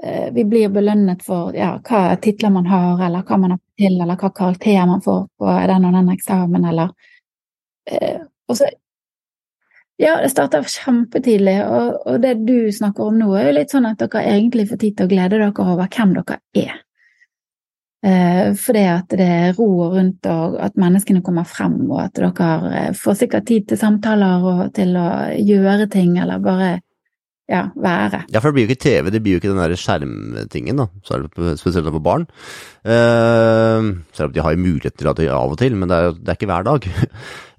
[0.04, 3.96] eh, Vi blir belønnet for ja, hva titler man har, eller hva man har til,
[4.02, 6.92] eller hva karakter man får på den og den eksamen, eller
[7.92, 8.70] eh, Og så
[9.98, 13.88] Ja, det starter kjempetidlig, og, og, det du snakker om nå, er jo litt sånn
[13.90, 16.76] at dere egentlig får tid til å glede dere over hvem dere er.
[18.06, 22.84] Eh, fordi at det er ro rundt, og at menneskene kommer frem, og at dere
[22.94, 26.70] får sikkert tid til samtaler og til å gjøre ting, eller bare
[27.48, 28.26] ja, være.
[28.34, 30.88] Ja, for det blir jo ikke TV, det blir jo ikke den der skjermtingen, da,
[31.56, 32.26] spesielt på barn.
[32.84, 36.34] Uh, selv om de har mulighet til det av og til, men det er, det
[36.34, 36.90] er ikke hver dag.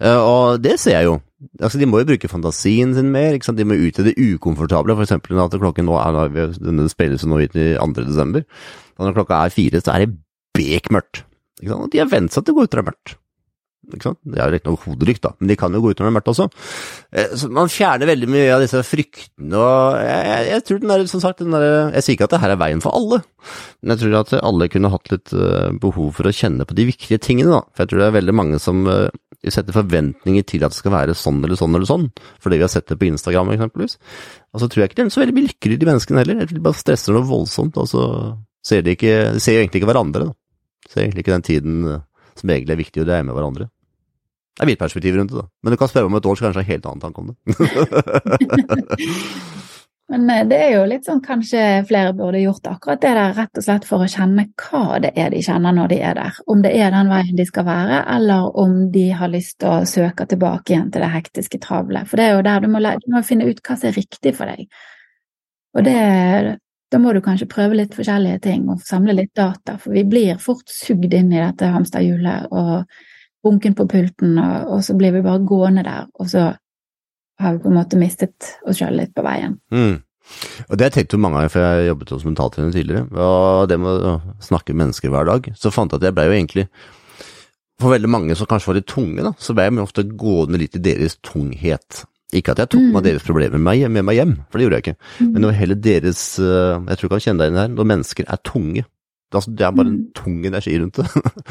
[0.05, 1.17] uh, og det ser jeg jo.
[1.63, 3.61] Altså, De må jo bruke fantasien sin mer, ikke sant?
[3.61, 4.97] de må ut i det ukomfortable.
[4.99, 7.89] For eksempel at klokken nå er, denne spilles nå ut i 2.
[8.03, 8.45] desember.
[8.99, 10.19] Og når klokka er fire, så er det
[10.59, 11.23] bekmørkt.
[11.63, 11.87] Ikke sant?
[11.87, 13.17] Og de har vent seg til å gå ut er mørkt.
[13.89, 14.19] Ikke sant?
[14.27, 16.31] Det er jo riktignok hodelykt, da, men de kan jo gå ut når det mørkt
[16.35, 16.47] også.
[17.09, 20.93] Eh, så man fjerner veldig mye av disse fryktene, og jeg, jeg, jeg tror den
[20.93, 23.23] der, som sagt, den der, Jeg sier ikke at det her er veien for alle,
[23.81, 26.89] men jeg tror at alle kunne hatt litt uh, behov for å kjenne på de
[26.91, 27.63] viktige tingene, da.
[27.73, 30.95] For jeg tror det er veldig mange som vi setter forventninger til at det skal
[30.95, 32.09] være sånn eller sånn eller sånn,
[32.43, 33.97] fordi vi har sett det på Instagram eksempelvis.
[34.53, 36.45] Og så tror jeg ikke de så veldig lykkelige, de menneskene heller.
[36.51, 38.05] De bare stresser noe voldsomt, og så
[38.67, 40.91] ser de ikke De ser jo egentlig ikke hverandre, da.
[40.91, 41.77] Ser egentlig ikke den tiden
[42.39, 43.69] som egentlig er viktig, og det er med hverandre.
[44.59, 45.47] Det er mitt perspektiv rundt det, da.
[45.63, 47.37] Men du kan spørre om et år, så kanskje har helt annen tanke om det.
[50.09, 53.61] Men eh, det er jo litt sånn kanskje flere burde gjort akkurat det der, rett
[53.61, 56.39] og slett for å kjenne hva det er de kjenner når de er der.
[56.49, 59.89] Om det er den veien de skal være, eller om de har lyst til å
[59.89, 62.07] søke tilbake igjen til det hektiske travle.
[62.09, 64.33] For det er jo der du må, du må finne ut hva som er riktig
[64.39, 64.65] for deg.
[65.77, 65.99] Og det,
[66.89, 70.41] da må du kanskje prøve litt forskjellige ting og samle litt data, for vi blir
[70.41, 72.49] fort sugd inn i dette hamsterhjulet.
[72.49, 72.89] og
[73.49, 76.51] bunken på pulten, og, og, så blir vi bare gående der, og så
[77.39, 79.57] har vi på en måte mistet oss sjøl litt på veien.
[79.75, 79.99] Mm.
[80.69, 83.07] Og Det har jeg tenkt på mange ganger, for jeg jobbet hos mentaltrener tidligere.
[83.17, 86.29] Og det med å snakke med mennesker hver dag, så fant jeg at jeg blei
[86.29, 86.69] jo egentlig
[87.79, 90.75] For veldig mange som kanskje var litt tunge, da, så blei jeg ofte gående litt
[90.75, 92.01] i deres tunghet.
[92.35, 93.05] Ikke at jeg tok meg mm.
[93.07, 94.97] deres problemer med meg hjem, for det gjorde jeg ikke.
[95.21, 95.29] Mm.
[95.29, 97.89] Men det var heller deres eh, Jeg tror du kan kjenne deg inn her, når
[97.93, 98.83] mennesker er tunge.
[99.29, 100.05] Altså, det er bare en mm.
[100.17, 101.05] tung energi rundt det.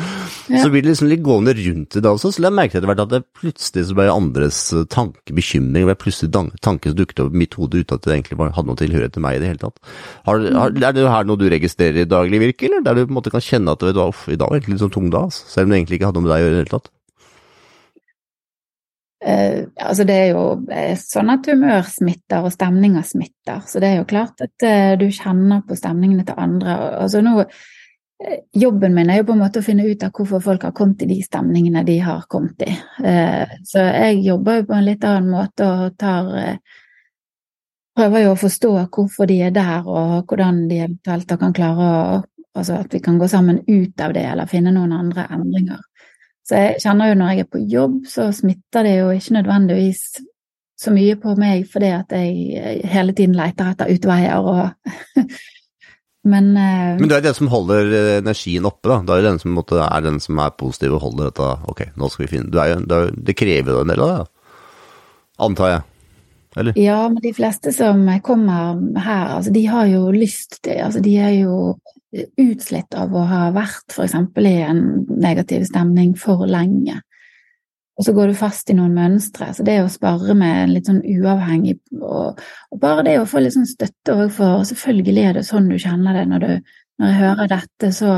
[0.53, 0.63] ja.
[0.63, 3.03] Så blir det liksom litt gående rundt det da også, så jeg merket etter hvert
[3.03, 6.31] at det plutselig så ble andres eh, tanke bekymring, det ble plutselig
[6.65, 9.25] tanker som dukket opp i mitt hode uten at det egentlig hadde noe tilhørighet til
[9.27, 9.93] meg i det hele tatt.
[10.25, 13.13] Har, har, er det her noe du registrerer i daglig virke, eller der du på
[13.13, 15.13] en måte kan kjenne at vet du, uff, i dag var egentlig litt sånn tung
[15.13, 16.79] da, selv om det egentlig ikke hadde noe med deg å gjøre i det hele
[16.79, 16.93] tatt?
[19.25, 23.89] Eh, altså det er jo eh, sånn at humør smitter og stemninger smitter, så det
[23.89, 26.75] er jo klart at uh, du kjenner på stemningene til andre.
[27.01, 30.43] Altså nå, uh, jobben min er jo på en måte å finne ut av hvorfor
[30.45, 32.75] folk har kommet i de stemningene de har kommet i.
[33.65, 36.59] Så jeg jobber jo på en litt annen måte og tar
[37.97, 42.01] Prøver jo å forstå hvorfor de er der, og hvordan de eventuelt kan klare å
[42.57, 45.81] Altså at vi kan gå sammen ut av det, eller finne noen andre endringer.
[46.47, 50.03] Så jeg kjenner jo når jeg er på jobb, så smitter det jo ikke nødvendigvis
[50.77, 54.65] så mye på meg fordi at jeg hele tiden leter etter utveier og
[56.27, 58.97] Men, uh, Men du er den som holder eh, energien oppe, da?
[59.05, 62.09] Du er den som måtte, er den som er positiv og holder dette Ok, nå
[62.11, 64.25] skal vi finne du er jo, du er, Det krever jo en del av det,
[65.47, 65.85] antar jeg?
[66.57, 66.79] Eller?
[66.81, 71.15] Ja, men de fleste som kommer her, altså de har jo lyst til Altså de
[71.21, 71.77] er jo
[72.13, 74.15] utslitt av å ha vært f.eks.
[74.39, 74.81] i en
[75.19, 77.01] negativ stemning for lenge.
[77.97, 79.49] Og så går du fast i noen mønstre.
[79.57, 82.37] Så det å spare med litt sånn uavhengig og,
[82.71, 86.19] og bare det å få litt sånn støtte overfor Selvfølgelig er det sånn du kjenner
[86.19, 88.13] det når, du, når jeg hører dette, så,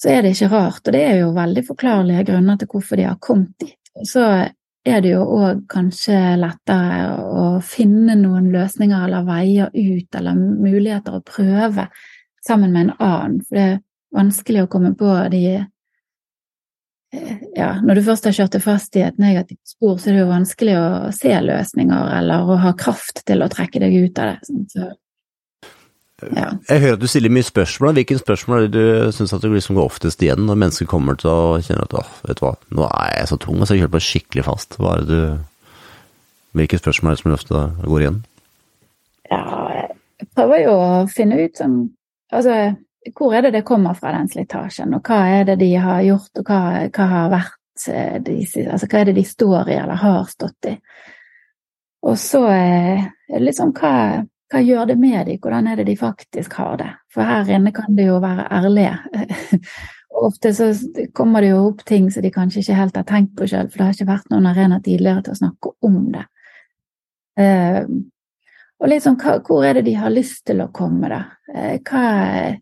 [0.00, 0.80] så, er det ikke rart.
[0.80, 3.78] Og det er jo veldig forklarlige grunner til hvorfor de har kommet dit.
[4.08, 4.24] Så
[4.84, 11.20] er det jo òg kanskje lettere å finne noen løsninger eller veier ut eller muligheter
[11.20, 11.88] å prøve
[12.46, 13.38] sammen med en annen.
[13.46, 13.78] For det er
[14.14, 19.04] vanskelig å komme på de eh, ja, når du først har kjørt deg fast i
[19.06, 23.24] et negativt spor, så er det jo vanskelig å se løsninger eller å ha kraft
[23.28, 24.60] til å trekke deg ut av det.
[24.74, 24.90] Så,
[26.34, 26.50] ja.
[26.70, 27.96] Jeg hører at du stiller mye spørsmål.
[27.98, 31.58] Hvilke spørsmål er det du syns liksom går oftest igjen når mennesker kommer til å
[31.62, 33.84] kjenne at åh, vet du hva, nå er jeg så tung, og så har jeg
[33.84, 34.78] kjører på skikkelig fast.
[34.80, 35.50] Hva er det du
[36.54, 38.18] Hvilke spørsmål er det som ofte går igjen?
[39.26, 39.40] Ja,
[40.20, 41.78] jeg prøver jo å finne ut sånn
[42.34, 42.74] Altså,
[43.14, 46.30] hvor er det det kommer fra, den slitasjen, og hva er det de har gjort,
[46.40, 50.00] og hva, hva har vært eh, de, Altså, hva er det de står i, eller
[50.00, 50.76] har stått i?
[52.04, 52.44] Og så
[53.40, 53.96] liksom hva,
[54.52, 56.90] hva gjør det med dem, hvordan er det de faktisk har det?
[57.12, 58.98] For her inne kan det jo være ærlige.
[60.14, 60.68] Og ofte så
[61.16, 63.80] kommer det jo opp ting som de kanskje ikke helt har tenkt på sjøl, for
[63.80, 66.26] det har ikke vært noen arena tidligere til å snakke om det.
[68.82, 71.20] Og litt sånn, hvor er det de har lyst til å komme, da?
[71.54, 72.54] Eh, hva,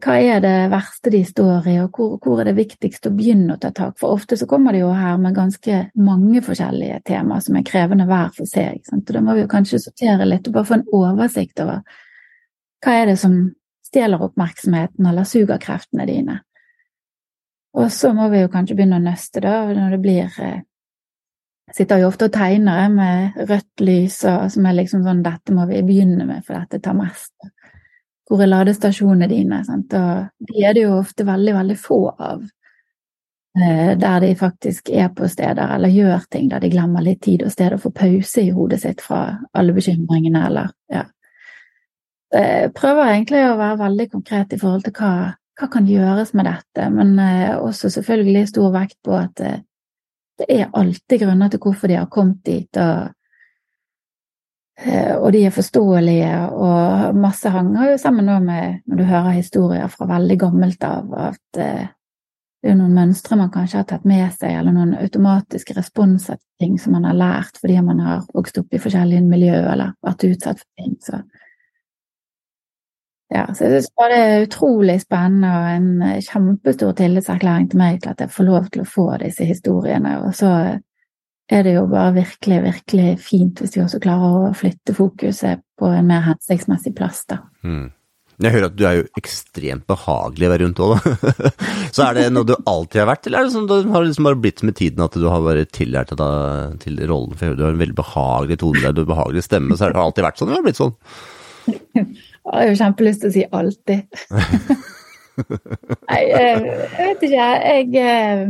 [0.00, 3.54] hva er det verste de står i, og hvor, hvor, er det viktigst å begynne
[3.54, 3.98] å ta tak?
[4.00, 8.08] For ofte så kommer de jo her med ganske mange forskjellige temaer som er krevende
[8.10, 8.82] hver for seg.
[8.88, 9.06] Sant?
[9.06, 11.82] Og da må vi jo kanskje sortere litt og bare få en oversikt over
[12.80, 13.34] hva er det som
[13.84, 16.38] stjeler oppmerksomheten eller suger kreftene dine.
[17.76, 20.62] Og så må vi jo kanskje begynne å nøste, da, når det blir eh,
[21.76, 25.66] sitter jo ofte og tegner med rødt lys, og, som er liksom sånn 'dette må
[25.70, 27.50] vi begynne med, for dette tar mest'.
[28.30, 29.64] Hvor er ladestasjonene dine?
[29.66, 29.94] Sant?
[29.94, 32.44] Og de er det jo ofte veldig, veldig få av.
[33.58, 37.42] Eh, der de faktisk er på steder eller gjør ting der de glemmer litt tid
[37.42, 39.24] og sted og får pause i hodet sitt fra
[39.58, 41.02] alle bekymringene eller ja.
[42.30, 45.10] Jeg prøver egentlig å være veldig konkret i forhold til hva,
[45.58, 49.58] hva kan gjøres med dette, men eh, også selvfølgelig stor vekt på at eh,
[50.40, 53.12] det er alltid grunner til hvorfor de har kommet dit, og,
[54.80, 59.38] eh, og de er forståelige, og masse hanger jo sammen nå med når du hører
[59.38, 61.60] historier fra veldig gammelt av, at
[62.60, 66.66] det er noen mønstre man kanskje har tatt med seg, eller noen automatiske responser til
[66.66, 70.26] ting som man har lært fordi man har vokst opp i forskjellige miljø eller vært
[70.28, 70.98] utsatt for ting.
[71.00, 71.22] Så
[73.30, 77.78] ja, så jeg synes bare det er utrolig spennende og en eh, kjempestor tillitserklæring til
[77.78, 80.16] meg til at jeg får lov til å få disse historiene.
[80.26, 80.50] Og så
[81.50, 85.92] er det jo bare virkelig, virkelig fint hvis vi også klarer å flytte fokuset på
[85.94, 87.42] en mer hensiktsmessig plass, da.
[87.62, 87.88] Mm.
[88.40, 91.50] Jeg hører at du er jo ekstremt behagelig å være rundt òg, da.
[91.94, 94.26] så er det noe du alltid har vært, eller er det sånn du har liksom
[94.30, 97.36] bare blitt med tiden at du har bare tillært deg til rollen?
[97.38, 100.02] For du har en veldig behagelig tone, du har en behagelig stemme, så har det
[100.02, 100.96] alltid vært sånn, eller har det blitt sånn?
[102.50, 104.20] Jeg har jo kjempelyst til å si alltid.
[106.10, 106.64] Nei, jeg
[106.96, 107.46] vet ikke.
[107.62, 108.42] Jeg, eh,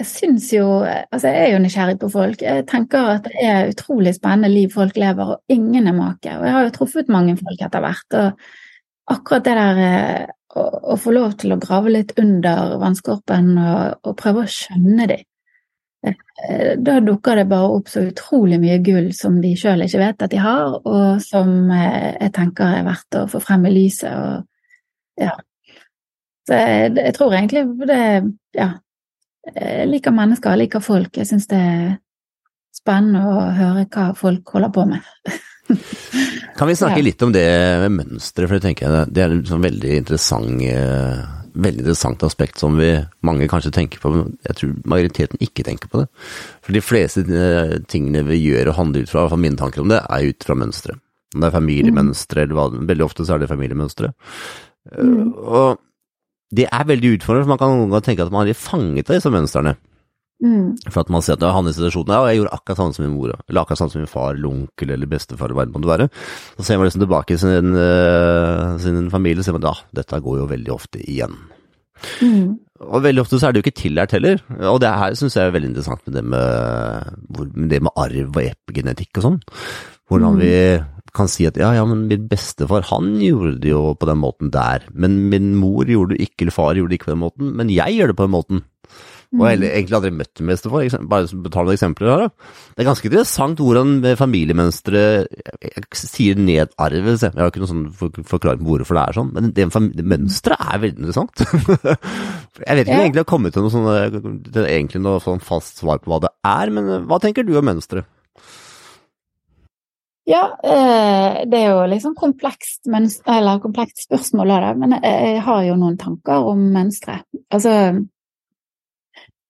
[0.00, 2.44] jeg syns jo Altså, jeg er jo nysgjerrig på folk.
[2.46, 6.38] Jeg tenker at det er utrolig spennende liv folk lever, og ingen er make.
[6.38, 8.18] Og jeg har jo truffet mange folk etter hvert.
[8.22, 13.56] Og akkurat det der eh, å, å få lov til å grave litt under vannskorpen
[13.58, 15.35] og, og prøve å skjønne dem Eh,
[16.78, 20.32] da dukker det bare opp så utrolig mye gull som de sjøl ikke vet at
[20.32, 24.12] de har, og som eh, jeg tenker er verdt å få frem i lyset.
[24.12, 25.32] Og, ja.
[26.46, 28.02] Så jeg, jeg, tror egentlig det
[28.56, 28.74] Ja.
[29.46, 31.12] Jeg liker mennesker, jeg liker folk.
[31.14, 31.90] Jeg syns det er
[32.74, 35.06] spennende å høre hva folk holder på med.
[36.58, 37.04] kan vi snakke ja.
[37.06, 37.46] litt om det
[37.84, 41.22] med mønsteret, for jeg tenker det er en sånn veldig interessant eh,
[41.56, 42.90] veldig interessant aspekt som vi
[43.26, 46.06] mange kanskje tenker på, men jeg tror majoriteten ikke tenker på det.
[46.64, 49.92] For de fleste eh, tingene vi gjør og handler ut fra, fra mine tanker om
[49.92, 50.98] det, er ut fra mønstre.
[51.34, 54.12] Om det er familiemønstre eller hva Veldig ofte så er det familiemønstre.
[54.92, 55.34] Eh, mm.
[55.46, 55.82] Og
[56.56, 59.18] det er veldig utfordrende, for man kan noen ganger tenke at man er fanget av
[59.18, 59.76] disse mønstrene.
[60.44, 60.76] Mm.
[60.92, 63.06] For at man ser at ja, han i situasjonen ja, jeg gjorde akkurat samme som
[63.06, 65.92] min mor, eller akkurat samme som min far, eller onkel eller bestefar, hva det måtte
[65.92, 66.08] være.
[66.58, 69.90] Så ser man liksom tilbake i sin, uh, sin familie og ser man at ja,
[70.02, 71.38] dette går jo veldig ofte igjen.
[72.20, 72.56] Mm.
[72.84, 75.48] Og veldig ofte så er det jo ikke tillært heller, og det her syns jeg
[75.48, 79.40] er veldig interessant med det med, med, det med arv og epigenetikk og sånn.
[80.10, 80.42] Hvordan mm.
[80.42, 80.52] vi
[81.16, 84.52] kan si at ja, ja, men min bestefar han gjorde det jo på den måten
[84.52, 87.54] der, men min mor gjorde det ikke, eller far gjorde det ikke på den måten,
[87.56, 88.64] men jeg gjør det på den måten.
[89.34, 89.74] Og heller, mm.
[89.74, 92.24] egentlig aldri møtt dem bestefar, bare ta noen eksempler her.
[92.24, 92.52] Da.
[92.72, 97.24] Det er ganske interessant hvordan familiemønsteret sier nedarves.
[97.26, 100.66] Jeg har ikke noen sånn forklaring på hvorfor det er sånn, men det, det mønsteret
[100.66, 101.46] er veldig interessant.
[102.66, 105.82] jeg vet ikke om jeg egentlig har kommet til noe, sånn, egentlig noe sånn fast
[105.82, 108.08] svar på hva det er, men hva tenker du om mønsteret?
[110.26, 115.60] Ja, eh, det er jo liksom komplekst, eller komplekst spørsmål av det, men jeg har
[115.68, 117.20] jo noen tanker om mønstre.
[117.54, 117.70] Altså,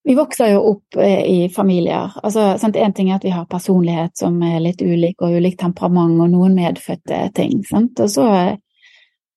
[0.06, 2.12] vi vokser jo opp eh, i familier.
[2.22, 6.20] Altså, en ting er at vi har personlighet som er litt ulik, og ulikt temperament,
[6.22, 7.64] og noen medfødte ting.
[7.66, 7.98] Sant?
[8.04, 8.26] Og så,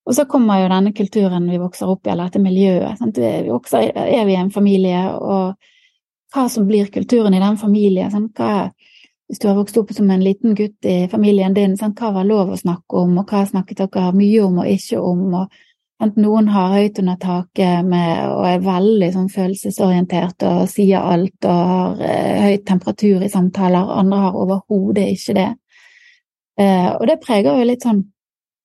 [0.05, 3.01] og så kommer jo denne kulturen vi vokser opp i, eller dette miljøet.
[3.01, 3.17] Sant?
[3.17, 5.57] Vi vokser, er vi i en familie, og
[6.35, 8.13] hva som blir kulturen i den familien.
[8.13, 8.37] Sant?
[8.37, 8.69] Hva,
[9.25, 11.97] hvis du har vokst opp som en liten gutt i familien din, sant?
[11.97, 15.25] hva var lov å snakke om, og hva snakket dere mye om og ikke om?
[15.41, 15.65] og
[15.99, 21.47] Enten noen har høyt under taket med, og er veldig sånn følelsesorientert og sier alt
[21.49, 25.49] og har eh, høy temperatur i samtaler, andre har overhodet ikke det.
[26.59, 27.99] Eh, og det preger jo litt sånn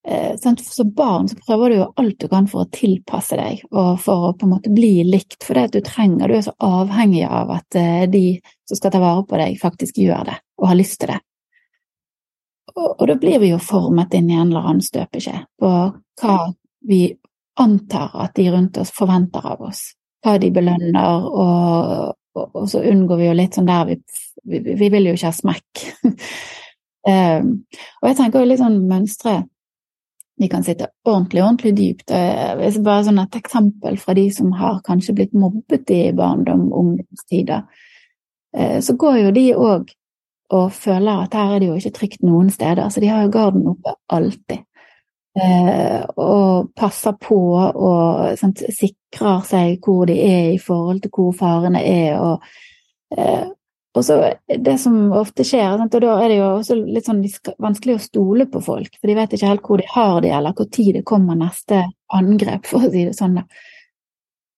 [0.07, 4.01] eh, Som barn så prøver du jo alt du kan for å tilpasse deg og
[4.03, 6.55] for å på en måte bli likt, for det at du trenger Du er så
[6.59, 8.25] avhengig av at eh, de
[8.67, 11.21] som skal ta vare på deg, faktisk gjør det og har lyst til det.
[12.75, 15.71] Og, og da blir vi jo formet inn i en eller annen støpeskje på
[16.23, 16.39] hva
[16.87, 17.01] vi
[17.61, 19.87] antar at de rundt oss forventer av oss.
[20.25, 23.99] Hva de belønner, og, og, og så unngår vi jo litt sånn der vi,
[24.45, 25.83] vi, vi vil jo ikke ha smekk.
[26.05, 27.51] um,
[28.01, 29.43] og jeg tenker jo litt sånn mønstre
[30.37, 32.13] de kan sitte ordentlig, ordentlig dypt.
[32.59, 37.63] Hvis bare sånn Et eksempel fra de som har kanskje blitt mobbet i barndom, ungdomstider,
[38.57, 39.95] eh, så går jo de òg
[40.55, 42.89] og føler at her er det jo ikke trygt noen steder.
[42.91, 44.67] Så de har jo garden oppe alltid.
[45.35, 51.33] Eh, og passer på og sant, sikrer seg hvor de er i forhold til hvor
[51.35, 52.21] farene er.
[52.23, 52.45] Og,
[53.19, 53.49] eh,
[53.95, 57.25] og så det som ofte skjer, sant, og da er det jo også litt sånn
[57.63, 60.67] vanskelig å stole på folk, for de vet ikke helt hvor de har de, eller
[60.71, 61.83] tid det kommer neste
[62.15, 63.41] angrep, for å si det sånn.
[63.41, 63.47] da.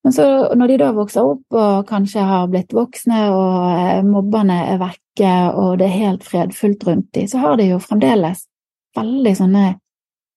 [0.04, 4.60] Men så når de da vokser opp og kanskje har blitt voksne, og eh, mobberne
[4.74, 8.44] er vekke, og det er helt fredfullt rundt dem, så har de jo fremdeles
[8.96, 9.66] veldig sånne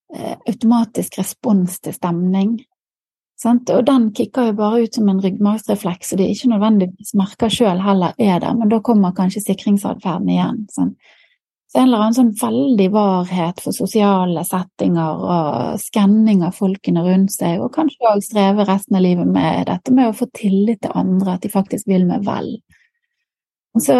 [0.10, 2.58] automatisk respons til stemning.
[3.40, 3.70] Sant?
[3.72, 7.80] Og den kicker jo bare ut som en ryggmargsrefleks, og de ikke nødvendigvis merker sjøl
[7.84, 10.66] heller er der, men da kommer kanskje sikringsatferden igjen.
[10.76, 10.92] Sånn.
[11.70, 17.36] Så en eller annen sånn veldig varhet for sosiale settinger og skanning av folkene rundt
[17.36, 20.98] seg, og kanskje òg streve resten av livet med dette med å få tillit til
[20.98, 22.56] andre, at de faktisk vil med vel.
[23.78, 23.96] Så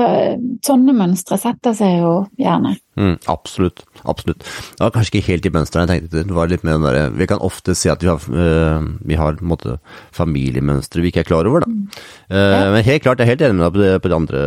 [0.66, 2.72] sånne mønstre setter seg jo gjerne.
[2.98, 3.84] Mm, absolutt.
[4.02, 4.42] Absolutt.
[4.42, 7.14] Det var kanskje ikke helt de mønstrene jeg tenkte Det var litt mer den der,
[7.16, 9.78] Vi kan ofte si at vi har, øh, vi har måte
[10.16, 11.70] familiemønstre vi ikke er klar over, da.
[11.70, 11.86] Mm.
[12.34, 12.66] Uh, ja.
[12.74, 14.42] Men helt klart, jeg er helt enig med deg på, på, de andre,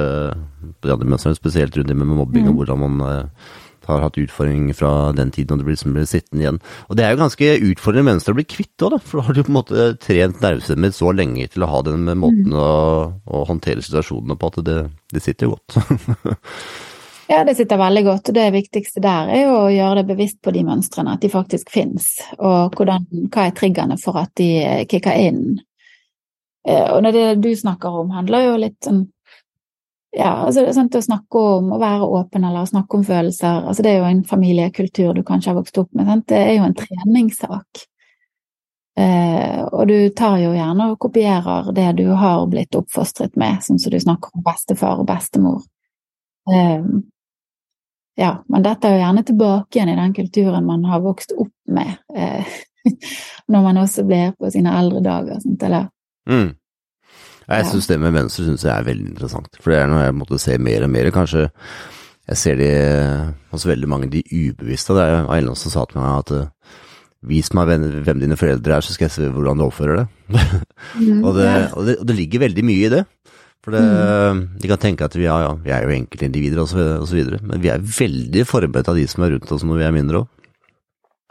[0.82, 2.50] på de andre mønstrene, spesielt rundt det med mobbing mm.
[2.50, 3.52] og hvordan man uh,
[3.88, 6.60] har hatt utfordringer fra den tiden, og du blir, blir sittende igjen.
[6.88, 8.98] Og det er jo ganske utfordrende mønster å bli kvitt òg.
[9.00, 12.06] For da har du på en måte trent nervesystemet så lenge til å ha den
[12.08, 12.58] måten mm.
[12.58, 12.70] å,
[13.26, 14.78] å, håndtere situasjonene på, at det,
[15.14, 15.78] det sitter godt.
[17.32, 20.40] ja, det sitter veldig godt, og det viktigste der er jo å gjøre det bevisst
[20.44, 24.52] på de mønstrene, at de faktisk fins, og hvordan, hva er triggerne for at de
[24.90, 25.44] kicker inn.
[26.68, 29.06] Eh, og det du snakker om, handler jo litt sånn
[30.12, 33.04] ja, altså det er sant å snakke om å være åpen eller å snakke om
[33.06, 33.62] følelser.
[33.68, 36.04] altså Det er jo en familiekultur du kanskje har vokst opp med.
[36.10, 36.26] Sant?
[36.28, 37.86] Det er jo en treningssak.
[39.00, 43.80] Eh, og du tar jo gjerne og kopierer det du har blitt oppfostret med, sånn
[43.80, 45.62] som du snakker om bestefar og bestemor.
[46.52, 46.84] Eh,
[48.20, 51.54] ja, men dette er jo gjerne tilbake igjen i den kulturen man har vokst opp
[51.72, 52.58] med eh,
[53.52, 55.40] når man også blir på sine eldre dager.
[55.40, 55.64] Sant?
[55.64, 55.88] Eller
[56.28, 56.50] mm.
[57.52, 60.16] Jeg syns det med venstre synes jeg er veldig interessant, for det er noe jeg
[60.16, 61.10] måtte se mer og mer.
[61.14, 61.48] Kanskje
[62.30, 62.70] jeg ser de
[63.52, 64.94] hos veldig mange de ubevisste.
[64.96, 66.78] Det er en som sa til meg at uh,
[67.28, 67.72] vis meg
[68.06, 70.12] hvem dine foreldre er, så skal jeg se hvordan du oppfører deg.
[70.96, 73.02] Mm, og, og, og, det, ligger veldig mye i det.
[73.62, 74.44] For det, mm.
[74.62, 77.82] De kan tenke at vi, ja, ja, vi er jo enkeltindivider osv., men vi er
[77.98, 80.30] veldig forberedt av de som er rundt oss når vi er mindre òg.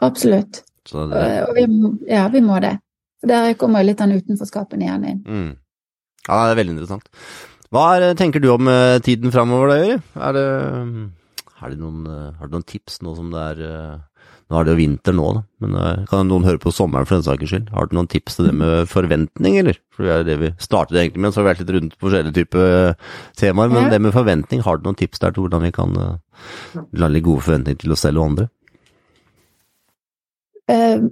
[0.02, 0.62] Absolutt.
[0.88, 1.66] Det, og vi,
[2.10, 2.72] ja, vi må det.
[3.28, 5.20] Der kommer litt den utenforskapen igjen inn.
[5.22, 5.50] Mm.
[6.28, 7.10] Ja, det er veldig interessant.
[7.72, 9.98] Hva er, tenker du om uh, tiden framover da, Jøri?
[10.28, 10.46] Er det,
[11.58, 14.00] er det noen, uh, har du noen tips nå som det er
[14.52, 15.76] Nå er det jo vinter nå, da, men
[16.10, 17.70] kan noen høre på sommeren for den saks skyld?
[17.72, 19.78] Har du noen tips til det med forventning, eller?
[19.96, 22.04] For det er det vi startet egentlig med, så har vi vært litt rundt på
[22.04, 22.66] forskjellige typer
[23.40, 23.72] temaer.
[23.72, 25.96] Men det med forventning, har du noen tips der til hvordan vi kan
[27.00, 28.46] lage gode forventninger til oss selv og andre?
[30.68, 31.08] Uh,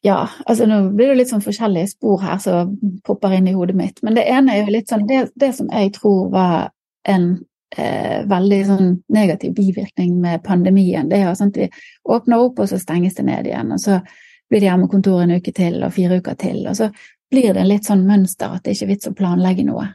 [0.00, 2.76] ja, altså nå blir det litt sånn forskjellige spor her som
[3.06, 3.98] popper inn i hodet mitt.
[4.06, 6.70] Men det ene er jo litt sånn Det, det som jeg tror var
[7.08, 7.28] en
[7.76, 11.68] eh, veldig sånn negativ bivirkning med pandemien, det er jo sånn at vi
[12.14, 13.74] åpner opp, og så stenges det ned igjen.
[13.74, 14.00] Og så
[14.48, 16.62] blir det hjemmekontor en uke til, og fire uker til.
[16.70, 16.92] Og så
[17.30, 19.90] blir det litt sånn mønster at det ikke er vits å planlegge noe.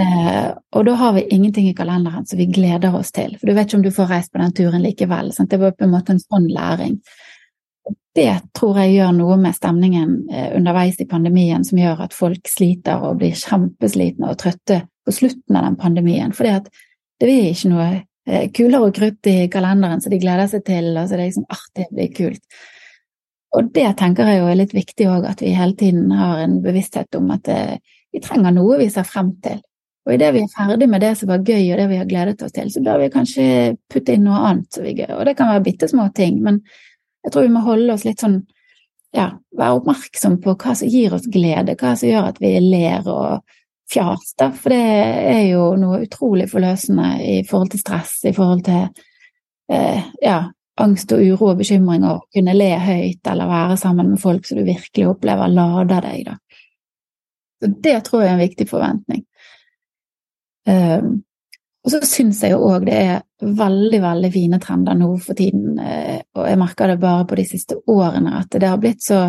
[0.00, 3.36] Eh, og da har vi ingenting i kalenderen som vi gleder oss til.
[3.36, 5.32] For du vet ikke om du får reist på den turen likevel.
[5.34, 5.50] Sant?
[5.50, 7.00] Det var på en måte en sånn læring
[8.14, 12.50] det tror jeg gjør noe med stemningen eh, underveis i pandemien som gjør at folk
[12.50, 16.34] sliter og blir kjempeslitne og trøtte på slutten av den pandemien.
[16.34, 17.88] For det er ikke noe
[18.26, 21.30] eh, kulere og krutt i kalenderen som de gleder seg til, og så det er
[21.30, 22.60] liksom artig, det blir kult.
[23.58, 26.60] Og det tenker jeg jo er litt viktig òg, at vi hele tiden har en
[26.62, 27.78] bevissthet om at eh,
[28.10, 29.62] vi trenger noe vi ser frem til.
[30.08, 32.42] Og idet vi er ferdig med det som var gøy og det vi har gledet
[32.42, 33.44] oss til, så bør vi kanskje
[33.92, 35.10] putte inn noe annet som vi gøy.
[35.14, 36.62] Og det kan være bitte små ting, men
[37.24, 38.40] jeg tror vi må holde oss litt sånn
[39.16, 39.26] ja,
[39.58, 43.40] være oppmerksom på hva som gir oss glede, hva som gjør at vi ler og
[43.90, 44.50] fjas, da.
[44.54, 44.80] For det
[45.34, 48.84] er jo noe utrolig forløsende i forhold til stress, i forhold til
[49.72, 50.44] eh, ja,
[50.80, 54.60] angst og uro og bekymring, å kunne le høyt eller være sammen med folk som
[54.60, 56.38] du virkelig opplever lader deg, da.
[57.60, 59.26] Så det tror jeg er en viktig forventning.
[60.68, 61.18] Um,
[61.80, 65.78] og så syns jeg jo òg det er veldig, veldig fine trender nå for tiden,
[65.80, 69.22] eh, og jeg merker det bare på de siste årene, at det har blitt så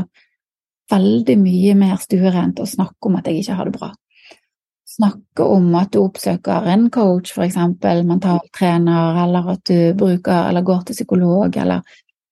[0.91, 3.91] veldig mye mer stuerent å snakke om at jeg ikke har det bra.
[4.91, 10.82] Snakke om at du oppsøker en coach, eksempel, mentaltrener, eller at du bruker eller går
[10.88, 11.86] til psykolog, eller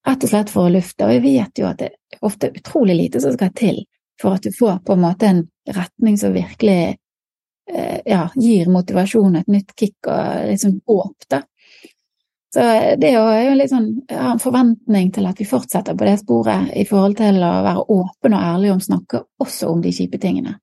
[0.09, 1.07] rett og slett for å lufte.
[1.07, 3.85] Og jeg vet jo at det er ofte utrolig lite som skal til
[4.19, 6.97] for at du får på en måte en retning som virkelig
[7.69, 11.43] ja, gir motivasjon, et nytt kick og liksom håp, da.
[12.53, 12.61] Så
[12.97, 16.15] det er jo litt sånn, jeg har en forventning til at vi fortsetter på det
[16.23, 20.17] sporet i forhold til å være åpen og ærlig om snakke også om de kjipe
[20.21, 20.55] tingene.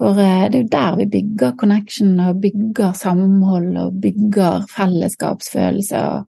[0.00, 6.00] For eh, det er jo der vi bygger connection og bygger samhold og bygger fellesskapsfølelse
[6.14, 6.24] og,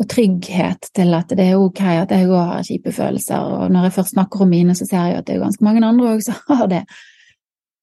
[0.00, 3.44] og trygghet til at det er ok at jeg òg har kjipe følelser.
[3.60, 5.84] Og når jeg først snakker om mine, så ser jeg at det er ganske mange
[5.86, 6.82] andre òg som har det.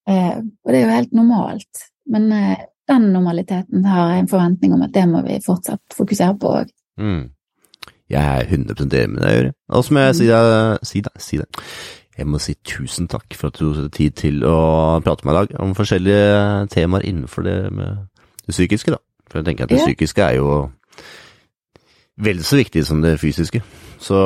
[0.07, 1.83] Eh, og det er jo helt normalt.
[2.09, 2.55] Men eh,
[2.89, 6.71] den normaliteten har jeg en forventning om at det må vi fortsatt fokusere på òg.
[6.99, 7.29] Mm.
[8.09, 9.51] Jeg er 100 enig med deg, Jøri.
[9.69, 11.59] Og så må jeg si, deg, si, deg, si deg.
[12.17, 14.55] Jeg må si tusen takk for at du tok tid til å
[15.05, 18.07] prate med meg i dag om forskjellige temaer innenfor det med
[18.47, 18.97] det psykiske, da.
[19.29, 19.85] For jeg tenker at det Ja.
[19.85, 20.71] psykiske er jo
[22.23, 23.61] vel så viktig som det fysiske.
[23.99, 24.17] Så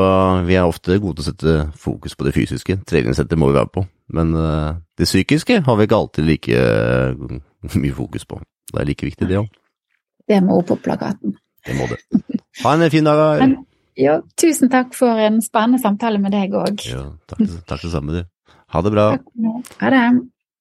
[0.48, 2.78] vi er ofte gode til å sette fokus på det fysiske.
[2.90, 3.86] Treningssettet må vi være på.
[4.14, 6.64] Men eh, det psykiske har vi ikke alltid like
[7.84, 8.42] mye fokus på.
[8.74, 9.50] Det er like viktig, det òg.
[10.30, 11.36] Det må opp på plakaten.
[11.66, 12.00] Det må det.
[12.64, 13.24] Ha en fin dag.
[13.44, 13.58] Men
[14.00, 16.86] jo, tusen takk for en spennende samtale med deg òg.
[16.90, 18.56] Ja, takk, takk det samme, du.
[18.74, 19.10] Ha det bra.
[19.82, 20.06] Ha det.